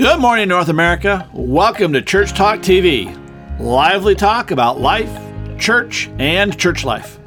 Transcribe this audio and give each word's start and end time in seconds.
Good 0.00 0.18
morning, 0.18 0.48
North 0.48 0.70
America. 0.70 1.28
Welcome 1.34 1.92
to 1.92 2.00
Church 2.00 2.32
Talk 2.32 2.60
TV, 2.60 3.14
lively 3.60 4.14
talk 4.14 4.50
about 4.50 4.80
life, 4.80 5.14
church, 5.58 6.08
and 6.18 6.58
church 6.58 6.86
life. 6.86 7.18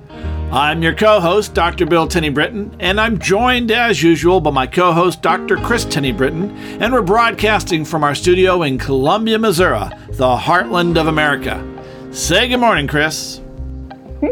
I'm 0.51 0.81
your 0.81 0.95
co 0.95 1.19
host, 1.19 1.53
Dr. 1.53 1.85
Bill 1.85 2.07
Tenny 2.07 2.29
Britton, 2.29 2.75
and 2.79 2.99
I'm 2.99 3.19
joined 3.19 3.69
as 3.69 4.01
usual 4.01 4.41
by 4.41 4.49
my 4.49 4.65
co 4.65 4.91
host, 4.91 5.21
Dr. 5.21 5.57
Kris 5.57 5.85
Tenny 5.85 6.11
Britton, 6.11 6.49
and 6.81 6.91
we're 6.91 7.03
broadcasting 7.03 7.85
from 7.85 8.03
our 8.03 8.15
studio 8.15 8.63
in 8.63 8.79
Columbia, 8.79 9.37
Missouri, 9.37 9.89
the 10.09 10.35
heartland 10.35 10.99
of 10.99 11.05
America. 11.05 11.63
Say 12.09 12.47
good 12.47 12.57
morning, 12.57 12.87
Kris. 12.87 13.39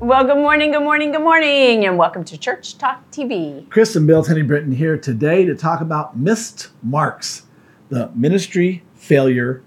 Well, 0.00 0.24
good 0.24 0.36
morning, 0.36 0.72
good 0.72 0.82
morning, 0.82 1.12
good 1.12 1.22
morning, 1.22 1.86
and 1.86 1.96
welcome 1.96 2.24
to 2.24 2.36
Church 2.36 2.76
Talk 2.78 3.10
TV. 3.10 3.68
Kris 3.70 3.96
and 3.96 4.06
Bill 4.06 4.22
Tenny 4.22 4.42
Britton 4.42 4.72
here 4.72 4.98
today 4.98 5.44
to 5.44 5.54
talk 5.54 5.80
about 5.80 6.16
missed 6.16 6.68
marks 6.82 7.44
the 7.94 8.10
ministry 8.14 8.82
failure 8.94 9.62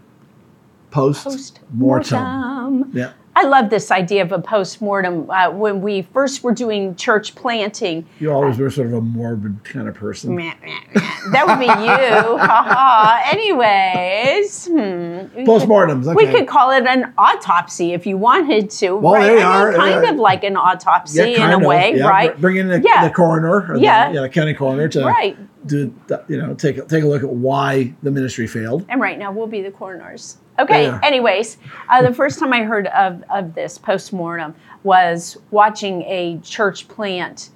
post 0.91 1.59
mortem. 1.71 2.91
Yeah. 2.93 3.13
I 3.35 3.43
love 3.43 3.69
this 3.69 3.91
idea 3.91 4.23
of 4.23 4.31
a 4.31 4.41
post 4.41 4.81
mortem. 4.81 5.29
Uh, 5.29 5.51
when 5.51 5.79
we 5.79 6.01
first 6.01 6.43
were 6.43 6.53
doing 6.53 6.95
church 6.95 7.35
planting, 7.35 8.07
you 8.19 8.31
always 8.31 8.57
were 8.57 8.71
sort 8.71 8.87
of 8.87 8.93
a 8.93 9.01
morbid 9.01 9.63
kind 9.63 9.87
of 9.87 9.93
person. 9.93 10.35
that 10.35 11.43
would 11.45 11.59
be 11.59 11.65
you. 11.65 12.37
ha. 12.39 13.29
Anyways, 13.31 14.65
hmm. 14.65 15.45
postmortems. 15.45 16.07
Okay. 16.07 16.25
We 16.25 16.31
could 16.31 16.47
call 16.47 16.71
it 16.71 16.87
an 16.87 17.13
autopsy 17.15 17.93
if 17.93 18.07
you 18.07 18.17
wanted 18.17 18.71
to. 18.71 18.95
Well, 18.95 19.13
right? 19.13 19.27
they 19.27 19.43
I 19.43 19.65
mean, 19.69 19.75
are 19.75 19.77
kind 19.77 20.05
of 20.05 20.15
like 20.15 20.43
an 20.43 20.57
autopsy 20.57 21.19
yeah, 21.19 21.45
in 21.45 21.61
a 21.61 21.67
way, 21.67 21.95
yeah. 21.95 22.07
right? 22.07 22.41
Bring 22.41 22.57
in 22.57 22.69
the, 22.69 22.81
yeah. 22.81 23.07
the 23.07 23.13
coroner, 23.13 23.77
yeah, 23.77 24.09
the, 24.09 24.15
yeah, 24.15 24.21
the 24.21 24.29
county 24.29 24.55
coroner 24.55 24.87
to 24.87 25.05
right 25.05 25.37
do 25.67 25.93
you 26.27 26.37
know 26.37 26.53
take 26.53 26.87
take 26.87 27.03
a 27.03 27.07
look 27.07 27.23
at 27.23 27.29
why 27.29 27.93
the 28.03 28.11
ministry 28.11 28.47
failed. 28.47 28.85
And 28.89 29.01
right 29.01 29.17
now 29.17 29.31
we'll 29.31 29.47
be 29.47 29.61
the 29.61 29.71
coroners. 29.71 30.37
Okay. 30.59 30.83
Yeah. 30.83 30.99
Anyways, 31.03 31.57
uh, 31.89 32.01
the 32.01 32.13
first 32.13 32.39
time 32.39 32.53
I 32.53 32.63
heard 32.63 32.87
of 32.87 33.23
of 33.29 33.53
this 33.53 33.77
post 33.77 34.13
mortem 34.13 34.55
was 34.83 35.37
watching 35.51 36.01
a 36.03 36.39
church 36.39 36.87
plant 36.87 37.49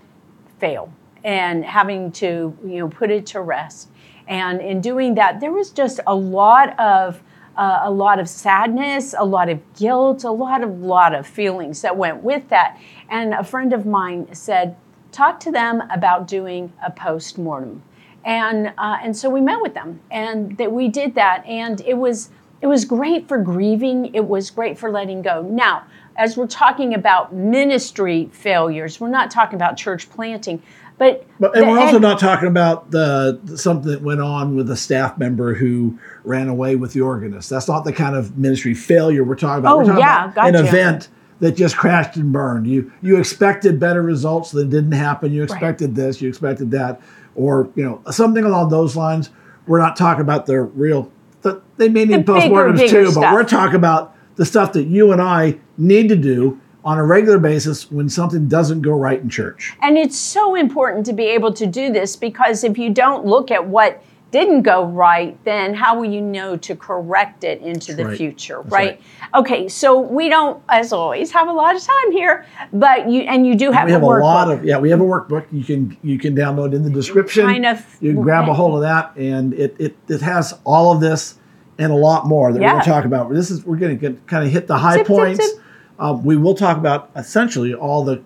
fail 0.59 0.93
and 1.23 1.63
having 1.65 2.11
to 2.13 2.57
you 2.63 2.79
know 2.79 2.89
put 2.89 3.09
it 3.09 3.25
to 3.27 3.41
rest. 3.41 3.89
And 4.27 4.61
in 4.61 4.81
doing 4.81 5.15
that, 5.15 5.39
there 5.39 5.51
was 5.51 5.71
just 5.71 5.99
a 6.07 6.15
lot 6.15 6.79
of 6.79 7.21
uh, 7.57 7.81
a 7.83 7.91
lot 7.91 8.19
of 8.19 8.29
sadness, 8.29 9.13
a 9.17 9.25
lot 9.25 9.49
of 9.49 9.59
guilt, 9.75 10.23
a 10.23 10.31
lot 10.31 10.63
of 10.63 10.79
lot 10.79 11.13
of 11.13 11.27
feelings 11.27 11.81
that 11.81 11.95
went 11.97 12.23
with 12.23 12.47
that. 12.49 12.79
And 13.09 13.33
a 13.33 13.43
friend 13.43 13.73
of 13.73 13.85
mine 13.85 14.33
said, 14.33 14.75
talk 15.11 15.39
to 15.41 15.51
them 15.51 15.81
about 15.91 16.27
doing 16.27 16.71
a 16.85 16.91
post 16.91 17.37
mortem 17.37 17.83
and 18.23 18.73
uh, 18.77 18.97
and 19.01 19.15
so 19.15 19.29
we 19.29 19.41
met 19.41 19.61
with 19.61 19.73
them, 19.73 19.99
and 20.11 20.57
that 20.57 20.71
we 20.71 20.87
did 20.87 21.15
that, 21.15 21.45
and 21.45 21.81
it 21.81 21.97
was 21.97 22.29
it 22.61 22.67
was 22.67 22.85
great 22.85 23.27
for 23.27 23.37
grieving. 23.37 24.13
It 24.13 24.25
was 24.25 24.49
great 24.49 24.77
for 24.77 24.91
letting 24.91 25.21
go. 25.21 25.41
Now, 25.41 25.83
as 26.15 26.37
we're 26.37 26.47
talking 26.47 26.93
about 26.93 27.33
ministry 27.33 28.29
failures, 28.31 28.99
we're 28.99 29.09
not 29.09 29.31
talking 29.31 29.55
about 29.55 29.77
church 29.77 30.09
planting, 30.09 30.61
but, 30.97 31.25
but 31.39 31.57
and 31.57 31.67
we're 31.67 31.79
also 31.79 31.97
not 31.97 32.19
talking 32.19 32.47
about 32.47 32.91
the 32.91 33.39
something 33.55 33.91
that 33.91 34.03
went 34.03 34.21
on 34.21 34.55
with 34.55 34.69
a 34.69 34.77
staff 34.77 35.17
member 35.17 35.55
who 35.55 35.97
ran 36.23 36.47
away 36.47 36.75
with 36.75 36.93
the 36.93 37.01
organist. 37.01 37.49
That's 37.49 37.67
not 37.67 37.85
the 37.85 37.93
kind 37.93 38.15
of 38.15 38.37
ministry 38.37 38.75
failure 38.75 39.23
we're 39.23 39.35
talking 39.35 39.59
about. 39.59 39.73
Oh, 39.73 39.77
we're 39.77 39.85
talking 39.85 39.99
yeah, 39.99 40.25
about 40.25 40.35
gotcha. 40.35 40.59
an 40.59 40.65
event 40.67 41.09
that 41.39 41.53
just 41.53 41.75
crashed 41.75 42.17
and 42.17 42.31
burned. 42.31 42.67
You 42.67 42.91
you 43.01 43.17
expected 43.17 43.79
better 43.79 44.03
results 44.03 44.51
that 44.51 44.69
didn't 44.69 44.91
happen. 44.91 45.33
You 45.33 45.41
expected 45.41 45.89
right. 45.89 45.95
this. 45.95 46.21
You 46.21 46.29
expected 46.29 46.69
that 46.71 47.01
or 47.35 47.69
you 47.75 47.83
know 47.83 48.01
something 48.11 48.43
along 48.43 48.69
those 48.69 48.95
lines. 48.95 49.29
We're 49.67 49.79
not 49.79 49.95
talking 49.95 50.21
about 50.21 50.45
the 50.45 50.61
real. 50.61 51.11
The, 51.41 51.61
they 51.77 51.89
may 51.89 52.05
need 52.05 52.25
the 52.25 52.33
postmortems 52.33 52.89
too, 52.89 53.11
stuff. 53.11 53.23
but 53.23 53.33
we're 53.33 53.43
talking 53.43 53.75
about 53.75 54.15
the 54.35 54.45
stuff 54.45 54.73
that 54.73 54.83
you 54.83 55.11
and 55.11 55.21
I 55.21 55.59
need 55.77 56.09
to 56.09 56.15
do 56.15 56.59
on 56.83 56.97
a 56.97 57.05
regular 57.05 57.37
basis 57.37 57.91
when 57.91 58.09
something 58.09 58.47
doesn't 58.47 58.81
go 58.81 58.91
right 58.91 59.21
in 59.21 59.29
church. 59.29 59.73
And 59.81 59.97
it's 59.97 60.17
so 60.17 60.55
important 60.55 61.05
to 61.07 61.13
be 61.13 61.25
able 61.25 61.53
to 61.53 61.67
do 61.67 61.91
this 61.91 62.15
because 62.15 62.63
if 62.63 62.77
you 62.77 62.89
don't 62.89 63.25
look 63.25 63.51
at 63.51 63.67
what 63.67 64.03
didn't 64.31 64.61
go 64.61 64.85
right, 64.85 65.37
then 65.43 65.73
how 65.73 65.99
will 65.99 66.09
you 66.09 66.21
know 66.21 66.55
to 66.57 66.75
correct 66.75 67.43
it 67.43 67.61
into 67.61 67.93
the 67.93 68.05
right. 68.05 68.17
future, 68.17 68.61
right? 68.61 68.71
right? 68.71 69.01
Okay, 69.35 69.67
so 69.67 69.99
we 69.99 70.29
don't, 70.29 70.61
as 70.69 70.93
always, 70.93 71.31
have 71.31 71.47
a 71.47 71.53
lot 71.53 71.75
of 71.75 71.81
time 71.81 72.11
here, 72.11 72.45
but 72.71 73.09
you 73.09 73.21
and 73.21 73.45
you 73.45 73.55
do 73.55 73.71
have. 73.71 73.85
We 73.85 73.91
have 73.91 74.03
a, 74.03 74.05
a 74.05 74.23
lot 74.23 74.49
of 74.49 74.63
yeah. 74.63 74.77
We 74.77 74.89
have 74.89 75.01
a 75.01 75.05
workbook 75.05 75.45
you 75.51 75.63
can 75.63 75.97
you 76.01 76.17
can 76.17 76.35
download 76.35 76.73
in 76.73 76.83
the 76.83 76.89
description. 76.89 77.45
Kind 77.45 77.65
of. 77.65 77.85
You 77.99 78.13
can 78.13 78.21
grab 78.21 78.47
a 78.47 78.53
hold 78.53 78.75
of 78.75 78.81
that, 78.81 79.15
and 79.17 79.53
it 79.53 79.75
it, 79.77 79.97
it 80.07 80.21
has 80.21 80.57
all 80.63 80.93
of 80.93 81.01
this 81.01 81.37
and 81.77 81.91
a 81.91 81.95
lot 81.95 82.27
more 82.27 82.53
that 82.53 82.61
yeah. 82.61 82.67
we're 82.67 82.73
going 82.73 82.83
to 82.83 82.89
talk 82.89 83.05
about. 83.05 83.33
This 83.33 83.51
is 83.51 83.65
we're 83.65 83.77
going 83.77 83.99
to 83.99 84.13
kind 84.27 84.45
of 84.45 84.51
hit 84.51 84.67
the 84.67 84.77
high 84.77 84.97
zip, 84.97 85.07
points. 85.07 85.43
Zip, 85.43 85.55
zip. 85.55 85.65
Um, 85.99 86.23
we 86.23 86.37
will 86.37 86.55
talk 86.55 86.77
about 86.77 87.11
essentially 87.15 87.73
all 87.73 88.03
the 88.03 88.23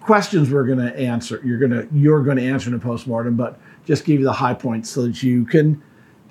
questions 0.00 0.50
we're 0.50 0.66
going 0.66 0.78
to 0.78 0.96
answer. 0.98 1.40
You're 1.44 1.58
going 1.58 1.70
to 1.70 1.88
you're 1.92 2.22
going 2.22 2.36
to 2.36 2.44
answer 2.44 2.68
in 2.68 2.74
a 2.74 2.78
postmortem, 2.78 3.36
but 3.36 3.58
just 3.86 4.04
give 4.04 4.20
you 4.20 4.24
the 4.24 4.32
high 4.32 4.54
points 4.54 4.90
so 4.90 5.06
that 5.06 5.22
you 5.22 5.44
can, 5.44 5.82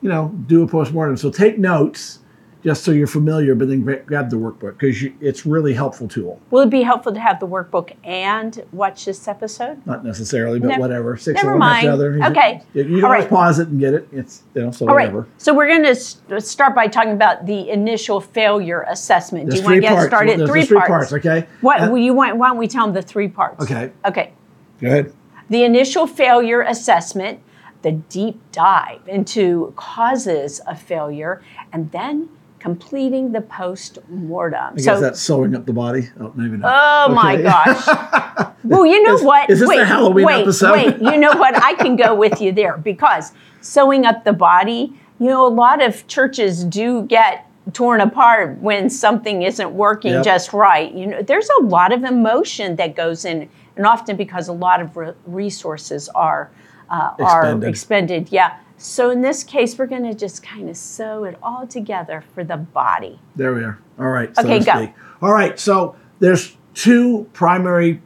you 0.02 0.10
know, 0.10 0.30
do 0.48 0.64
a 0.64 0.68
postmortem. 0.68 1.18
So 1.18 1.30
take 1.30 1.58
notes 1.58 2.20
just 2.64 2.84
so 2.84 2.92
you're 2.92 3.08
familiar, 3.08 3.56
but 3.56 3.68
then 3.68 3.82
grab 3.82 4.30
the 4.30 4.38
workbook 4.38 4.78
because 4.80 5.04
it's 5.20 5.46
really 5.46 5.74
helpful 5.74 6.08
tool. 6.08 6.40
Will 6.50 6.62
it 6.62 6.70
be 6.70 6.82
helpful 6.82 7.14
to 7.14 7.20
have 7.20 7.40
the 7.40 7.48
workbook 7.48 7.94
and 8.06 8.64
watch 8.72 9.06
this 9.06 9.28
episode? 9.28 9.86
Not 9.86 10.06
necessarily, 10.06 10.60
but 10.60 10.80
whatever. 10.80 11.18
Six 11.18 11.44
never 11.44 11.58
mind. 11.58 11.88
Other. 11.88 12.24
Okay. 12.24 12.62
You, 12.74 12.84
you 12.84 12.96
can 12.96 13.06
always 13.06 13.24
right. 13.24 13.30
pause 13.30 13.60
it 13.60 13.68
and 13.68 13.80
get 13.80 13.94
it. 13.94 14.08
It's 14.14 14.44
you 14.56 14.62
know 14.62 14.72
so 14.72 14.88
All 14.88 14.96
whatever. 14.96 15.22
Right. 15.22 15.30
So 15.38 15.54
we're 15.54 15.68
going 15.68 15.84
to 15.84 16.42
start 16.42 16.74
by 16.74 16.88
talking 16.88 17.12
about 17.12 17.46
the 17.46 17.70
initial 17.70 18.22
failure 18.22 18.86
assessment. 18.88 19.50
There's 19.50 19.60
Do 19.60 19.64
you 19.64 19.66
want 19.66 19.76
to 19.76 19.82
get 19.82 19.94
parts. 19.94 20.08
started? 20.08 20.40
There's 20.40 20.50
three, 20.50 20.66
three 20.66 20.78
parts. 20.78 21.12
parts. 21.12 21.14
Okay. 21.14 21.48
What 21.60 21.82
uh, 21.82 21.94
you 21.96 22.14
want? 22.14 22.38
Why 22.38 22.48
don't 22.48 22.58
we 22.58 22.70
tell 22.70 22.86
them 22.86 22.96
the 22.96 23.02
three 23.02 23.28
parts? 23.28 23.62
Okay. 23.62 23.92
Okay. 24.06 24.32
Go 24.80 24.88
ahead. 24.88 25.14
The 25.54 25.64
initial 25.64 26.08
failure 26.08 26.64
assessment, 26.64 27.40
the 27.84 27.92
deep 27.92 28.42
dive 28.52 29.02
into 29.06 29.72
causes 29.76 30.60
of 30.62 30.82
failure, 30.82 31.44
and 31.72 31.92
then 31.92 32.30
completing 32.58 33.34
the 33.34 33.42
post 33.42 34.00
mortem. 34.10 34.72
I 34.72 34.76
guess 34.78 34.86
so, 34.86 35.00
that's 35.00 35.22
sewing 35.22 35.56
up 35.56 35.68
the 35.68 35.74
body. 35.74 36.10
Oh, 36.20 36.32
maybe 36.34 36.58
not. 36.58 36.74
Oh 36.74 37.06
okay. 37.06 37.14
my 37.14 37.40
gosh. 37.40 38.56
well, 38.64 38.84
you 38.84 39.04
know 39.04 39.14
is, 39.14 39.22
what? 39.22 39.48
Is 39.48 39.60
this 39.60 39.70
wait, 39.70 39.78
the 39.78 39.86
Halloween 39.86 40.26
wait, 40.26 40.42
episode? 40.42 40.72
Wait, 40.72 41.00
you 41.00 41.20
know 41.20 41.34
what? 41.34 41.56
I 41.62 41.76
can 41.76 41.98
go 41.98 42.16
with 42.16 42.42
you 42.42 42.52
there 42.52 42.80
because 42.80 43.32
sewing 43.62 44.08
up 44.08 44.24
the 44.24 44.34
body, 44.34 44.92
you 45.20 45.28
know, 45.28 45.46
a 45.46 45.54
lot 45.54 45.84
of 45.84 46.08
churches 46.08 46.64
do 46.64 47.04
get 47.04 47.48
torn 47.72 48.02
apart 48.02 48.58
when 48.60 48.90
something 48.90 49.44
isn't 49.44 49.72
working 49.72 50.14
yep. 50.14 50.26
just 50.26 50.52
right. 50.52 50.92
You 50.94 51.06
know, 51.06 51.22
there's 51.22 51.50
a 51.60 51.64
lot 51.64 51.94
of 51.94 52.04
emotion 52.04 52.76
that 52.78 52.96
goes 52.96 53.24
in, 53.24 53.50
and 53.76 53.86
often 53.86 54.16
because 54.16 54.48
a 54.48 54.54
lot 54.54 54.82
of 54.82 54.96
re- 54.96 55.14
resources 55.26 56.10
are 56.10 56.52
uh, 56.90 57.14
expended. 57.20 57.68
are 57.68 57.70
expended. 57.70 58.32
Yeah. 58.32 58.58
So 58.78 59.12
in 59.12 59.22
this 59.22 59.44
case, 59.44 59.78
we're 59.78 59.88
going 59.88 60.04
to 60.04 60.14
just 60.14 60.44
kind 60.44 60.70
of 60.70 60.76
sew 60.76 61.24
it 61.24 61.38
all 61.42 61.66
together 61.66 62.24
for 62.34 62.44
the 62.44 62.58
body. 62.58 63.20
There 63.36 63.54
we 63.54 63.64
are. 63.64 63.80
All 63.98 64.10
right. 64.10 64.36
So 64.36 64.44
okay, 64.44 64.60
go. 64.60 64.94
All 65.22 65.32
right. 65.32 65.60
So 65.60 65.96
there's 66.20 66.58
two 66.74 67.30
primary 67.34 68.02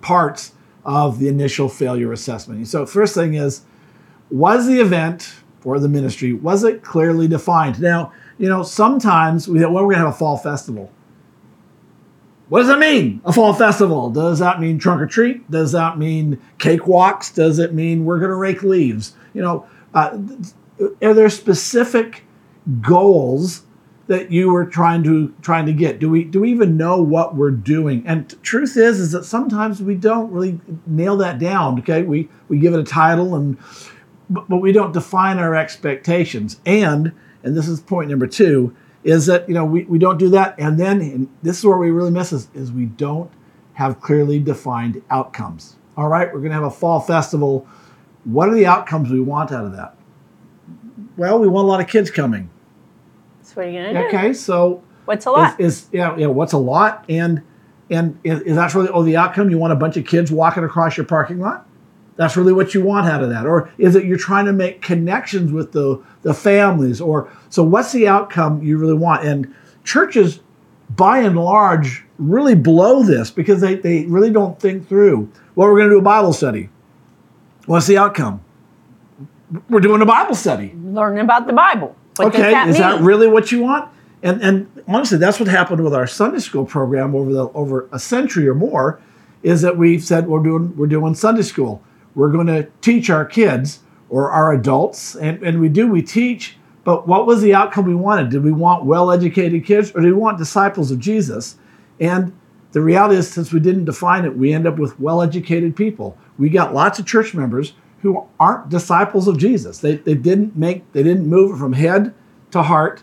parts 0.00 0.52
of 0.84 1.18
the 1.18 1.28
initial 1.28 1.68
failure 1.68 2.12
assessment. 2.12 2.66
So 2.68 2.86
first 2.86 3.14
thing 3.14 3.34
is, 3.34 3.62
was 4.30 4.66
the 4.66 4.80
event 4.80 5.34
or 5.64 5.78
the 5.78 5.88
ministry 5.88 6.32
was 6.32 6.64
it 6.64 6.82
clearly 6.82 7.28
defined? 7.28 7.80
Now, 7.80 8.12
you 8.38 8.48
know, 8.48 8.62
sometimes 8.62 9.46
we 9.48 9.60
well, 9.60 9.72
we're 9.72 9.82
going 9.82 9.98
to 9.98 10.06
have 10.06 10.14
a 10.14 10.18
fall 10.18 10.36
festival. 10.36 10.90
What 12.50 12.58
does 12.58 12.68
that 12.68 12.80
mean? 12.80 13.22
A 13.24 13.32
fall 13.32 13.54
festival? 13.54 14.10
Does 14.10 14.40
that 14.40 14.60
mean 14.60 14.80
trunk 14.80 15.00
or 15.00 15.06
treat? 15.06 15.48
Does 15.48 15.70
that 15.70 15.98
mean 15.98 16.40
cakewalks? 16.58 17.32
Does 17.32 17.60
it 17.60 17.72
mean 17.72 18.04
we're 18.04 18.18
going 18.18 18.30
to 18.30 18.36
rake 18.36 18.64
leaves? 18.64 19.14
You 19.34 19.42
know, 19.42 19.66
uh, 19.94 20.18
are 21.00 21.14
there 21.14 21.30
specific 21.30 22.24
goals 22.80 23.62
that 24.08 24.32
you 24.32 24.50
were 24.50 24.66
trying 24.66 25.04
to 25.04 25.32
trying 25.42 25.64
to 25.66 25.72
get? 25.72 26.00
Do 26.00 26.10
we 26.10 26.24
do 26.24 26.40
we 26.40 26.50
even 26.50 26.76
know 26.76 27.00
what 27.00 27.36
we're 27.36 27.52
doing? 27.52 28.02
And 28.04 28.34
truth 28.42 28.76
is, 28.76 28.98
is 28.98 29.12
that 29.12 29.24
sometimes 29.24 29.80
we 29.80 29.94
don't 29.94 30.32
really 30.32 30.60
nail 30.88 31.16
that 31.18 31.38
down. 31.38 31.78
Okay, 31.78 32.02
we 32.02 32.28
we 32.48 32.58
give 32.58 32.74
it 32.74 32.80
a 32.80 32.84
title 32.84 33.36
and 33.36 33.58
but, 34.28 34.48
but 34.48 34.56
we 34.56 34.72
don't 34.72 34.92
define 34.92 35.38
our 35.38 35.54
expectations. 35.54 36.60
And 36.66 37.12
and 37.44 37.56
this 37.56 37.68
is 37.68 37.80
point 37.80 38.10
number 38.10 38.26
two 38.26 38.74
is 39.04 39.26
that 39.26 39.48
you 39.48 39.54
know 39.54 39.64
we, 39.64 39.84
we 39.84 39.98
don't 39.98 40.18
do 40.18 40.28
that. 40.30 40.54
And 40.58 40.78
then 40.78 41.00
and 41.00 41.28
this 41.42 41.58
is 41.58 41.64
where 41.64 41.78
we 41.78 41.90
really 41.90 42.10
miss 42.10 42.32
is, 42.32 42.48
is 42.54 42.72
we 42.72 42.86
don't 42.86 43.30
have 43.74 44.00
clearly 44.00 44.38
defined 44.38 45.02
outcomes. 45.10 45.76
All 45.96 46.08
right 46.08 46.26
we're 46.26 46.40
going 46.40 46.50
to 46.50 46.54
have 46.54 46.64
a 46.64 46.70
fall 46.70 47.00
festival. 47.00 47.66
What 48.24 48.48
are 48.48 48.54
the 48.54 48.66
outcomes 48.66 49.10
we 49.10 49.20
want 49.20 49.52
out 49.52 49.64
of 49.64 49.72
that? 49.72 49.96
Well 51.16 51.38
we 51.38 51.48
want 51.48 51.66
a 51.66 51.68
lot 51.68 51.80
of 51.80 51.88
kids 51.88 52.10
coming. 52.10 52.50
That's 53.38 53.56
what 53.56 53.62
you're 53.62 53.82
going 53.82 53.94
to 53.94 54.02
do? 54.02 54.06
Okay 54.08 54.32
so 54.34 54.82
what's 55.04 55.26
a 55.26 55.30
lot? 55.30 55.58
is, 55.60 55.84
is 55.84 55.88
yeah 55.92 56.16
yeah 56.16 56.26
what's 56.26 56.52
a 56.52 56.58
lot? 56.58 57.04
And 57.08 57.42
and 57.88 58.18
is, 58.22 58.40
is 58.42 58.56
that 58.56 58.74
really 58.74 58.88
oh 58.90 59.02
the 59.02 59.16
outcome? 59.16 59.50
You 59.50 59.58
want 59.58 59.72
a 59.72 59.76
bunch 59.76 59.96
of 59.96 60.06
kids 60.06 60.30
walking 60.30 60.64
across 60.64 60.96
your 60.96 61.06
parking 61.06 61.40
lot 61.40 61.66
that's 62.20 62.36
really 62.36 62.52
what 62.52 62.74
you 62.74 62.82
want 62.82 63.06
out 63.06 63.22
of 63.22 63.30
that? 63.30 63.46
Or 63.46 63.70
is 63.78 63.96
it 63.96 64.04
you're 64.04 64.18
trying 64.18 64.44
to 64.44 64.52
make 64.52 64.82
connections 64.82 65.52
with 65.52 65.72
the, 65.72 66.04
the 66.20 66.34
families? 66.34 67.00
Or 67.00 67.32
so 67.48 67.62
what's 67.62 67.92
the 67.92 68.06
outcome 68.06 68.62
you 68.62 68.76
really 68.76 68.92
want? 68.92 69.24
And 69.24 69.54
churches, 69.84 70.40
by 70.90 71.20
and 71.20 71.34
large, 71.34 72.04
really 72.18 72.54
blow 72.54 73.02
this 73.02 73.30
because 73.30 73.62
they, 73.62 73.76
they 73.76 74.04
really 74.04 74.30
don't 74.30 74.60
think 74.60 74.86
through. 74.86 75.32
Well, 75.54 75.68
we're 75.68 75.78
going 75.78 75.88
to 75.88 75.94
do 75.94 75.98
a 75.98 76.02
Bible 76.02 76.34
study. 76.34 76.68
What's 77.64 77.86
the 77.86 77.96
outcome? 77.96 78.44
We're 79.70 79.80
doing 79.80 80.02
a 80.02 80.06
Bible 80.06 80.34
study. 80.34 80.74
Learning 80.76 81.24
about 81.24 81.46
the 81.46 81.54
Bible. 81.54 81.96
What 82.16 82.34
okay, 82.34 82.50
that 82.50 82.68
is 82.68 82.74
mean? 82.74 82.82
that 82.82 83.00
really 83.00 83.28
what 83.28 83.50
you 83.50 83.62
want? 83.62 83.90
And 84.22 84.42
and 84.42 84.82
honestly, 84.86 85.16
that's 85.16 85.40
what 85.40 85.48
happened 85.48 85.82
with 85.82 85.94
our 85.94 86.06
Sunday 86.06 86.40
school 86.40 86.66
program 86.66 87.14
over 87.14 87.32
the 87.32 87.48
over 87.52 87.88
a 87.92 87.98
century 87.98 88.46
or 88.46 88.54
more, 88.54 89.00
is 89.42 89.62
that 89.62 89.78
we 89.78 89.98
said 89.98 90.28
we're 90.28 90.42
doing 90.42 90.76
we're 90.76 90.86
doing 90.86 91.14
Sunday 91.14 91.40
school. 91.40 91.82
We're 92.14 92.30
going 92.30 92.46
to 92.48 92.68
teach 92.80 93.10
our 93.10 93.24
kids 93.24 93.80
or 94.08 94.30
our 94.30 94.52
adults, 94.52 95.14
and, 95.14 95.42
and 95.42 95.60
we 95.60 95.68
do 95.68 95.88
we 95.88 96.02
teach. 96.02 96.56
But 96.82 97.06
what 97.06 97.26
was 97.26 97.42
the 97.42 97.54
outcome 97.54 97.86
we 97.86 97.94
wanted? 97.94 98.30
Did 98.30 98.42
we 98.42 98.52
want 98.52 98.84
well-educated 98.84 99.64
kids, 99.64 99.92
or 99.94 100.00
did 100.00 100.12
we 100.12 100.18
want 100.18 100.38
disciples 100.38 100.90
of 100.90 100.98
Jesus? 100.98 101.56
And 102.00 102.36
the 102.72 102.80
reality 102.80 103.16
is, 103.16 103.30
since 103.30 103.52
we 103.52 103.60
didn't 103.60 103.84
define 103.84 104.24
it, 104.24 104.36
we 104.36 104.52
end 104.52 104.66
up 104.66 104.78
with 104.78 104.98
well-educated 104.98 105.76
people. 105.76 106.16
We 106.38 106.48
got 106.48 106.74
lots 106.74 106.98
of 106.98 107.06
church 107.06 107.34
members 107.34 107.74
who 108.02 108.26
aren't 108.38 108.70
disciples 108.70 109.28
of 109.28 109.38
Jesus. 109.38 109.78
They, 109.78 109.96
they 109.96 110.14
didn't 110.14 110.56
make 110.56 110.90
they 110.92 111.02
didn't 111.02 111.26
move 111.26 111.58
from 111.58 111.74
head 111.74 112.14
to 112.50 112.62
heart 112.62 113.02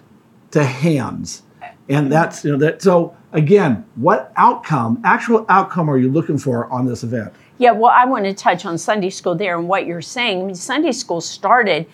to 0.52 0.64
hands. 0.64 1.44
And 1.90 2.12
that's 2.12 2.44
you 2.44 2.52
know 2.52 2.58
that 2.58 2.82
so 2.82 3.16
again, 3.32 3.86
what 3.96 4.32
outcome, 4.36 5.02
actual 5.04 5.46
outcome 5.50 5.90
are 5.90 5.98
you 5.98 6.12
looking 6.12 6.38
for 6.38 6.72
on 6.72 6.86
this 6.86 7.04
event? 7.04 7.34
Yeah, 7.58 7.72
well, 7.72 7.92
I 7.94 8.06
want 8.06 8.26
to 8.26 8.34
touch 8.34 8.66
on 8.66 8.78
Sunday 8.78 9.10
school 9.10 9.36
there 9.36 9.58
and 9.58 9.68
what 9.68 9.86
you're 9.86 10.02
saying. 10.02 10.42
I 10.42 10.46
mean, 10.46 10.56
Sunday 10.56 10.92
school 10.92 11.22
started 11.22 11.88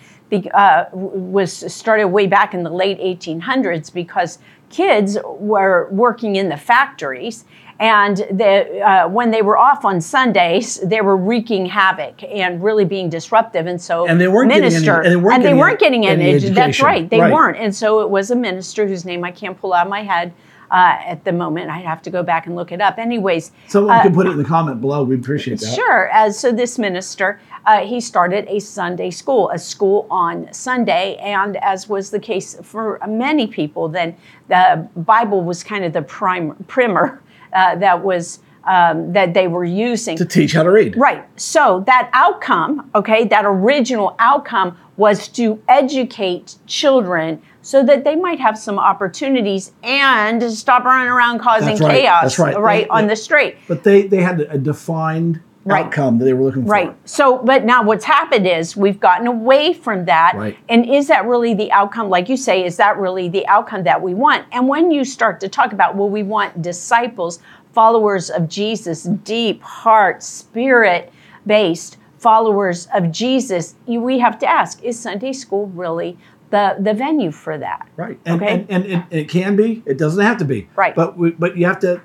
uh, 0.52 0.86
was 0.92 1.72
started 1.72 2.08
way 2.08 2.26
back 2.26 2.54
in 2.54 2.64
the 2.64 2.70
late 2.70 2.98
1800s 2.98 3.92
because 3.92 4.38
kids 4.68 5.16
were 5.24 5.88
working 5.90 6.34
in 6.36 6.48
the 6.48 6.56
factories 6.56 7.44
and 7.80 8.16
the, 8.16 8.80
uh, 8.80 9.08
when 9.08 9.30
they 9.30 9.42
were 9.42 9.58
off 9.58 9.84
on 9.84 10.00
Sundays, 10.00 10.78
they 10.80 11.00
were 11.00 11.16
wreaking 11.16 11.66
havoc 11.66 12.22
and 12.22 12.62
really 12.62 12.84
being 12.84 13.08
disruptive. 13.08 13.66
And 13.66 13.80
so, 13.80 14.06
and 14.06 14.20
they 14.20 14.28
weren't 14.28 14.48
minister, 14.48 15.02
getting 15.02 15.06
any, 15.06 15.06
and 15.06 15.12
they 15.12 15.16
weren't, 15.16 15.34
and 15.34 15.42
getting, 15.42 15.56
they 15.56 15.60
weren't 15.60 15.80
getting 15.80 16.06
any, 16.06 16.30
any 16.30 16.48
That's 16.50 16.80
right, 16.80 17.08
they 17.08 17.20
right. 17.20 17.32
weren't. 17.32 17.58
And 17.58 17.74
so 17.74 18.00
it 18.00 18.10
was 18.10 18.30
a 18.30 18.36
minister 18.36 18.86
whose 18.86 19.04
name 19.04 19.24
I 19.24 19.32
can't 19.32 19.58
pull 19.58 19.72
out 19.72 19.86
of 19.86 19.90
my 19.90 20.02
head. 20.02 20.32
Uh, 20.70 20.96
at 21.04 21.24
the 21.24 21.32
moment, 21.32 21.70
I'd 21.70 21.84
have 21.84 22.02
to 22.02 22.10
go 22.10 22.22
back 22.22 22.46
and 22.46 22.56
look 22.56 22.72
it 22.72 22.80
up. 22.80 22.98
Anyways, 22.98 23.52
someone 23.68 23.96
uh, 23.96 24.02
can 24.02 24.14
put 24.14 24.26
it 24.26 24.30
in 24.30 24.38
the 24.38 24.44
comment 24.44 24.80
below. 24.80 25.04
We 25.04 25.14
appreciate 25.14 25.60
that. 25.60 25.74
Sure. 25.74 26.08
As 26.08 26.38
so, 26.38 26.52
this 26.52 26.78
minister 26.78 27.38
uh, 27.66 27.86
he 27.86 28.00
started 28.00 28.46
a 28.48 28.58
Sunday 28.58 29.10
school, 29.10 29.50
a 29.50 29.58
school 29.58 30.06
on 30.10 30.52
Sunday, 30.52 31.16
and 31.16 31.56
as 31.58 31.88
was 31.88 32.10
the 32.10 32.20
case 32.20 32.56
for 32.62 33.00
many 33.08 33.46
people, 33.46 33.88
then 33.88 34.14
the 34.48 34.88
Bible 34.96 35.42
was 35.42 35.64
kind 35.64 35.84
of 35.84 35.92
the 35.92 36.02
prime 36.02 36.54
primer 36.68 37.22
uh, 37.52 37.76
that 37.76 38.02
was 38.02 38.40
um, 38.64 39.12
that 39.12 39.34
they 39.34 39.46
were 39.46 39.64
using 39.64 40.16
to 40.16 40.24
teach 40.24 40.52
how 40.52 40.62
to 40.62 40.70
read. 40.70 40.96
Right. 40.96 41.24
So 41.38 41.84
that 41.86 42.10
outcome, 42.12 42.90
okay, 42.94 43.24
that 43.26 43.44
original 43.44 44.16
outcome 44.18 44.76
was 44.96 45.28
to 45.28 45.62
educate 45.68 46.56
children 46.66 47.42
so 47.64 47.82
that 47.82 48.04
they 48.04 48.14
might 48.14 48.38
have 48.38 48.58
some 48.58 48.78
opportunities 48.78 49.72
and 49.82 50.42
stop 50.52 50.84
running 50.84 51.08
around 51.10 51.38
causing 51.38 51.68
That's 51.68 51.80
right. 51.80 52.00
chaos 52.02 52.22
That's 52.22 52.38
right. 52.38 52.60
right 52.60 52.86
on 52.90 53.06
the 53.06 53.16
street. 53.16 53.56
But 53.66 53.82
they 53.84 54.06
they 54.06 54.22
had 54.22 54.40
a 54.40 54.58
defined 54.58 55.40
Right. 55.66 55.86
outcome 55.86 56.18
that 56.18 56.26
they 56.26 56.34
were 56.34 56.44
looking 56.44 56.64
for. 56.66 56.72
Right. 56.72 56.94
So, 57.06 57.38
but 57.38 57.64
now 57.64 57.82
what's 57.82 58.04
happened 58.04 58.46
is 58.46 58.76
we've 58.76 59.00
gotten 59.00 59.26
away 59.26 59.72
from 59.72 60.04
that. 60.04 60.34
Right. 60.36 60.58
And 60.68 60.84
is 60.84 61.08
that 61.08 61.24
really 61.24 61.54
the 61.54 61.72
outcome? 61.72 62.10
Like 62.10 62.28
you 62.28 62.36
say, 62.36 62.66
is 62.66 62.76
that 62.76 62.98
really 62.98 63.30
the 63.30 63.46
outcome 63.46 63.82
that 63.84 64.02
we 64.02 64.12
want? 64.12 64.44
And 64.52 64.68
when 64.68 64.90
you 64.90 65.06
start 65.06 65.40
to 65.40 65.48
talk 65.48 65.72
about, 65.72 65.96
well, 65.96 66.10
we 66.10 66.22
want 66.22 66.60
disciples, 66.60 67.38
followers 67.72 68.28
of 68.28 68.46
Jesus, 68.46 69.04
deep 69.04 69.62
heart, 69.62 70.22
spirit 70.22 71.10
based 71.46 71.96
followers 72.18 72.86
of 72.94 73.10
Jesus, 73.10 73.74
you, 73.86 74.00
we 74.00 74.18
have 74.18 74.38
to 74.38 74.46
ask, 74.46 74.82
is 74.82 74.98
Sunday 74.98 75.32
school 75.32 75.66
really 75.68 76.18
the, 76.54 76.76
the 76.78 76.94
venue 76.94 77.32
for 77.32 77.58
that? 77.58 77.88
Right. 77.96 78.18
And, 78.24 78.40
Okay. 78.40 78.52
and, 78.52 78.70
and, 78.70 78.84
and 78.86 79.04
it 79.10 79.28
can 79.28 79.56
be. 79.56 79.82
It 79.86 79.98
doesn't 79.98 80.22
have 80.24 80.38
to 80.38 80.44
be. 80.44 80.68
Right. 80.76 80.94
But 80.94 81.18
we, 81.18 81.32
but 81.32 81.56
you 81.56 81.66
have 81.66 81.80
to, 81.80 82.00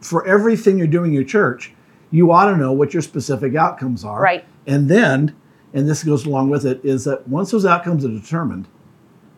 for 0.00 0.26
everything 0.26 0.76
you're 0.76 0.86
doing 0.86 1.10
in 1.10 1.14
your 1.14 1.24
church, 1.24 1.72
you 2.10 2.30
ought 2.30 2.50
to 2.50 2.56
know 2.56 2.70
what 2.72 2.92
your 2.92 3.02
specific 3.02 3.54
outcomes 3.56 4.04
are. 4.04 4.20
Right. 4.20 4.44
And 4.66 4.90
then, 4.90 5.34
and 5.72 5.88
this 5.88 6.04
goes 6.04 6.26
along 6.26 6.50
with 6.50 6.66
it, 6.66 6.84
is 6.84 7.04
that 7.04 7.26
once 7.26 7.50
those 7.50 7.64
outcomes 7.64 8.04
are 8.04 8.08
determined, 8.08 8.68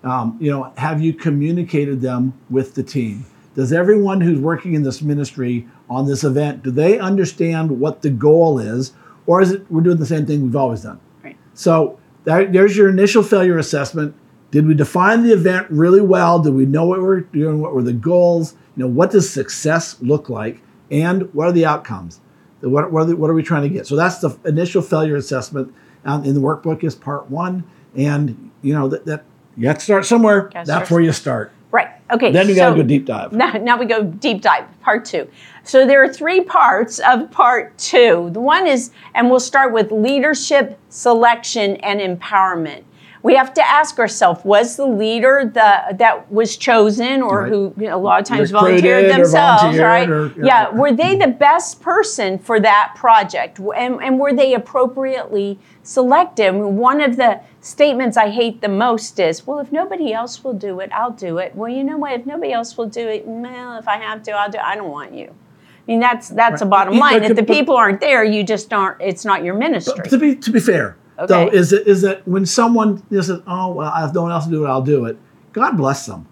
um, 0.02 0.36
you 0.40 0.50
know, 0.50 0.72
have 0.76 1.00
you 1.00 1.12
communicated 1.14 2.00
them 2.00 2.34
with 2.50 2.74
the 2.74 2.82
team? 2.82 3.24
Does 3.54 3.72
everyone 3.72 4.20
who's 4.20 4.40
working 4.40 4.74
in 4.74 4.82
this 4.82 5.00
ministry 5.00 5.66
on 5.88 6.06
this 6.06 6.24
event, 6.24 6.64
do 6.64 6.70
they 6.72 6.98
understand 6.98 7.80
what 7.80 8.02
the 8.02 8.10
goal 8.10 8.58
is? 8.58 8.92
Or 9.26 9.40
is 9.40 9.52
it 9.52 9.64
we're 9.70 9.80
doing 9.80 9.96
the 9.96 10.06
same 10.06 10.26
thing 10.26 10.42
we've 10.42 10.56
always 10.56 10.82
done? 10.82 11.00
Right. 11.24 11.36
So 11.54 11.98
that, 12.24 12.52
there's 12.52 12.76
your 12.76 12.88
initial 12.88 13.22
failure 13.22 13.58
assessment. 13.58 14.14
Did 14.50 14.66
we 14.66 14.74
define 14.74 15.22
the 15.22 15.32
event 15.32 15.66
really 15.70 16.00
well? 16.00 16.38
Did 16.38 16.54
we 16.54 16.66
know 16.66 16.84
what 16.86 17.00
we're 17.00 17.20
doing? 17.20 17.60
What 17.60 17.74
were 17.74 17.82
the 17.82 17.92
goals? 17.92 18.54
You 18.76 18.84
know, 18.84 18.88
what 18.88 19.10
does 19.10 19.28
success 19.28 20.00
look 20.00 20.28
like? 20.28 20.62
And 20.90 21.32
what 21.34 21.48
are 21.48 21.52
the 21.52 21.66
outcomes? 21.66 22.20
What, 22.60 22.92
what, 22.92 23.02
are, 23.02 23.04
the, 23.06 23.16
what 23.16 23.28
are 23.28 23.34
we 23.34 23.42
trying 23.42 23.62
to 23.62 23.68
get? 23.68 23.86
So 23.86 23.96
that's 23.96 24.18
the 24.18 24.36
initial 24.44 24.82
failure 24.82 25.16
assessment. 25.16 25.74
Um, 26.04 26.24
in 26.24 26.34
the 26.34 26.40
workbook 26.40 26.84
is 26.84 26.94
part 26.94 27.28
one, 27.28 27.64
and 27.96 28.52
you 28.62 28.72
know 28.72 28.86
that, 28.88 29.06
that 29.06 29.24
you 29.56 29.66
have 29.66 29.78
to 29.78 29.84
start 29.84 30.06
somewhere. 30.06 30.50
That's 30.52 30.68
start 30.68 30.90
where 30.90 31.00
you 31.00 31.10
start. 31.10 31.52
Right. 31.72 31.88
Okay. 32.12 32.30
Then 32.30 32.48
you 32.48 32.54
got 32.54 32.70
to 32.70 32.76
go 32.76 32.82
deep 32.82 33.06
dive. 33.06 33.32
Now, 33.36 33.52
now 33.52 33.76
we 33.76 33.86
go 33.86 34.04
deep 34.04 34.40
dive, 34.40 34.66
part 34.80 35.04
two. 35.04 35.28
So 35.64 35.84
there 35.84 36.02
are 36.02 36.08
three 36.12 36.42
parts 36.42 37.00
of 37.00 37.30
part 37.32 37.76
two. 37.76 38.30
The 38.32 38.40
one 38.40 38.66
is, 38.66 38.92
and 39.14 39.28
we'll 39.28 39.40
start 39.40 39.72
with 39.72 39.90
leadership, 39.90 40.78
selection, 40.90 41.76
and 41.78 42.00
empowerment. 42.00 42.84
We 43.26 43.34
have 43.34 43.52
to 43.54 43.62
ask 43.78 43.98
ourselves: 43.98 44.44
Was 44.44 44.76
the 44.76 44.86
leader 44.86 45.50
the 45.58 45.96
that 46.02 46.30
was 46.30 46.56
chosen, 46.56 47.22
or 47.22 47.42
Right. 47.42 47.48
who 47.50 47.74
you 47.76 47.88
know, 47.88 47.96
a 47.96 48.04
lot 48.08 48.20
of 48.20 48.26
times 48.26 48.52
Recruited 48.52 48.82
volunteered 48.82 49.10
themselves, 49.14 49.62
volunteered 49.62 49.84
right? 49.84 50.08
or- 50.08 50.32
yeah. 50.50 50.70
Were 50.70 50.92
they 50.92 51.16
the 51.16 51.28
best 51.28 51.82
person 51.82 52.38
for 52.38 52.60
that 52.60 52.92
project, 52.96 53.58
and, 53.76 53.92
and 54.02 54.18
were 54.20 54.32
they 54.32 54.54
appropriately 54.54 55.58
selected? 55.82 56.52
One 56.52 57.00
of 57.00 57.16
the 57.16 57.40
statements 57.60 58.16
I 58.16 58.28
hate 58.30 58.60
the 58.60 58.68
most 58.68 59.18
is, 59.18 59.46
"Well, 59.46 59.58
if 59.58 59.72
nobody 59.72 60.12
else 60.12 60.44
will 60.44 60.54
do 60.68 60.80
it, 60.80 60.90
I'll 60.92 61.10
do 61.28 61.38
it." 61.38 61.54
Well, 61.56 61.68
you 61.70 61.82
know 61.84 61.98
what? 61.98 62.12
If 62.12 62.26
nobody 62.26 62.52
else 62.52 62.76
will 62.78 62.86
do 62.88 63.08
it, 63.08 63.24
well, 63.26 63.78
if 63.78 63.88
I 63.88 63.96
have 63.96 64.22
to, 64.24 64.32
I'll 64.32 64.50
do. 64.50 64.58
it. 64.58 64.64
I 64.64 64.76
don't 64.76 64.90
want 64.90 65.12
you. 65.12 65.28
I 65.28 65.84
mean, 65.92 66.00
that's 66.00 66.28
that's 66.28 66.62
a 66.62 66.66
bottom 66.66 66.98
line. 66.98 67.20
but- 67.20 67.30
If 67.30 67.36
the 67.36 67.42
but- 67.42 67.54
people 67.54 67.76
aren't 67.76 68.00
there, 68.00 68.22
you 68.24 68.44
just 68.44 68.72
aren't. 68.72 69.00
It's 69.00 69.24
not 69.24 69.42
your 69.44 69.54
ministry. 69.54 70.08
To 70.08 70.18
be 70.18 70.36
to 70.36 70.50
be 70.52 70.60
fair, 70.60 70.96
Okay. 71.18 71.48
is 71.56 71.72
it 71.72 71.86
is 71.86 72.02
that 72.02 72.26
when 72.28 72.44
someone 72.44 73.02
just 73.10 73.28
says, 73.28 73.40
"Oh, 73.46 73.72
well, 73.72 73.92
if 74.06 74.12
no 74.14 74.22
one 74.22 74.32
else 74.32 74.44
will 74.46 74.52
do 74.52 74.64
it, 74.66 74.68
I'll 74.68 74.82
do 74.82 75.04
it." 75.06 75.16
God 75.52 75.72
bless 75.76 76.04
them. 76.06 76.26